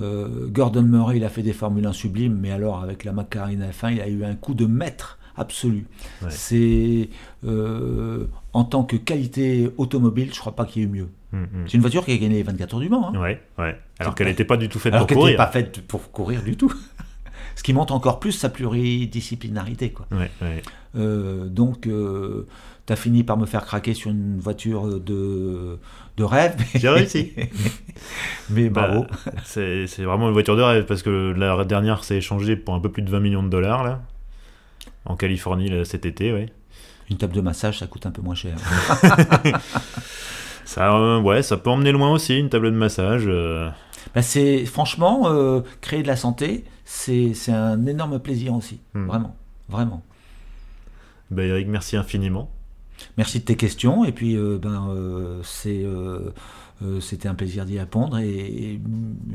[0.02, 3.70] euh, Gordon Murray, il a fait des Formule 1 sublimes, mais alors avec la McLaren
[3.72, 5.86] F1, il a eu un coup de maître absolu.
[6.22, 6.30] Ouais.
[6.30, 7.10] C'est
[7.45, 11.10] euh, en tant que qualité automobile, je crois pas qu'il y ait eu mieux.
[11.32, 11.47] Mm, mm.
[11.68, 13.78] C'est une voiture qui a gagné les 24 heures du Mans, hein, Ouais, ouais.
[13.99, 15.38] Alors qu'elle n'était pas du tout faite alors pour courir.
[15.38, 16.74] pas faite pour courir du tout.
[17.56, 20.08] Ce qui montre encore plus sa pluridisciplinarité, quoi.
[20.95, 21.88] Euh, donc,
[22.92, 25.80] tu as fini par me faire craquer sur une voiture de,
[26.18, 26.56] de rêve.
[26.76, 27.32] J'ai réussi.
[28.50, 29.06] Mais Bah, bravo.
[29.46, 32.80] c'est c'est vraiment une voiture de rêve parce que la dernière s'est échangée pour un
[32.80, 34.02] peu plus de 20 millions de dollars là.
[35.06, 36.48] En Californie là, cet été.
[37.10, 38.56] Une table de massage, ça coûte un peu moins cher.
[40.66, 43.24] Ça, euh, ouais, ça peut emmener loin aussi, une table de massage.
[43.28, 43.70] euh.
[44.16, 49.06] Bah, c'est franchement euh, créer de la santé, c'est un énorme plaisir aussi, Hmm.
[49.08, 49.36] vraiment,
[49.70, 50.02] vraiment.
[51.30, 52.50] Bah, Eric, merci infiniment.
[53.18, 54.05] Merci de tes questions.
[54.05, 56.32] Et puis euh, ben euh, c'est euh,
[57.00, 58.80] c'était un plaisir d'y répondre et, et,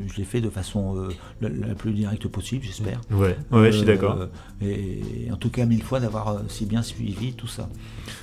[0.07, 1.09] je l'ai fait de façon euh,
[1.41, 3.01] la, la plus directe possible, j'espère.
[3.11, 4.17] Ouais, ouais, je suis Euh, d'accord.
[4.61, 7.69] Et, en tout cas, mille fois d'avoir euh, si bien suivi tout ça.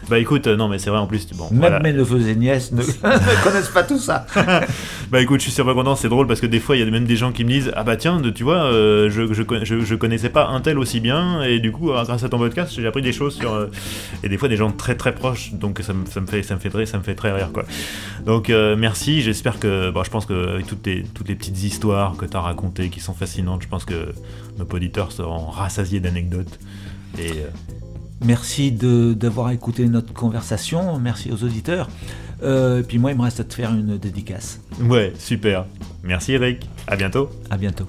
[0.09, 1.81] Bah écoute, euh, non mais c'est vrai en plus, bon, Même voilà.
[1.81, 4.27] mes neveux et nièces ne, ne connaissent pas tout ça.
[5.11, 6.91] Bah écoute, je suis super content, c'est drôle parce que des fois il y a
[6.91, 9.81] même des gens qui me disent Ah bah tiens, tu vois, euh, je, je, je,
[9.81, 12.73] je connaissais pas un tel aussi bien et du coup, euh, grâce à ton podcast,
[12.75, 13.53] j'ai appris des choses sur.
[13.53, 13.67] euh,
[14.23, 16.55] et des fois des gens très très proches, donc ça me, ça me, fait, ça
[16.55, 17.65] me, fait, très, ça me fait très rire quoi.
[18.27, 19.91] Donc euh, merci, j'espère que.
[19.91, 22.89] Bon, je pense que avec toutes les, toutes les petites histoires que tu as racontées
[22.91, 24.13] qui sont fascinantes, je pense que
[24.59, 26.59] nos auditeurs seront rassasiés d'anecdotes.
[27.19, 27.49] Et euh,
[28.25, 30.99] Merci d'avoir écouté notre conversation.
[30.99, 31.89] Merci aux auditeurs.
[32.43, 34.61] Euh, et puis moi, il me reste à te faire une dédicace.
[34.81, 35.67] ouais, super.
[36.03, 37.31] Merci Eric, à bientôt.
[37.51, 37.87] À bientôt.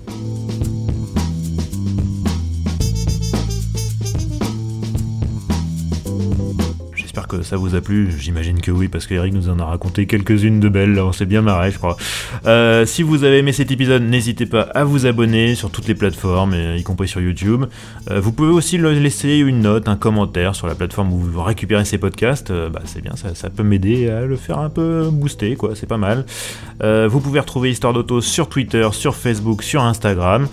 [7.27, 10.05] Que ça vous a plu, j'imagine que oui, parce que Eric nous en a raconté
[10.05, 11.97] quelques-unes de belles, on s'est bien marré, je crois.
[12.45, 15.95] Euh, si vous avez aimé cet épisode, n'hésitez pas à vous abonner sur toutes les
[15.95, 17.65] plateformes, y compris sur YouTube.
[18.11, 21.85] Euh, vous pouvez aussi laisser une note, un commentaire sur la plateforme où vous récupérez
[21.85, 25.09] ces podcasts, Euh, bah, c'est bien, ça, ça peut m'aider à le faire un peu
[25.11, 26.25] booster, quoi, c'est pas mal.
[26.81, 30.47] Vous pouvez retrouver Histoire d'Auto sur Twitter, sur Facebook, sur Instagram.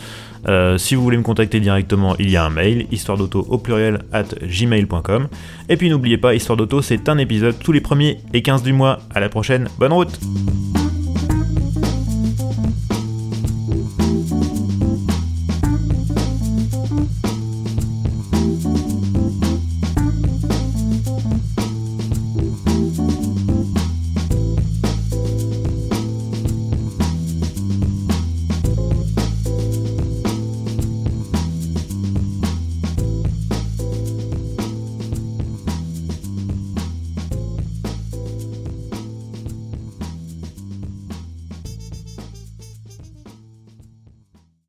[0.49, 3.59] Euh, si vous voulez me contacter directement, il y a un mail, histoire d'auto au
[3.59, 5.29] pluriel at gmail.com.
[5.69, 8.73] Et puis n'oubliez pas, Histoire d'auto, c'est un épisode tous les premiers et 15 du
[8.73, 8.99] mois.
[9.15, 10.19] À la prochaine, bonne route!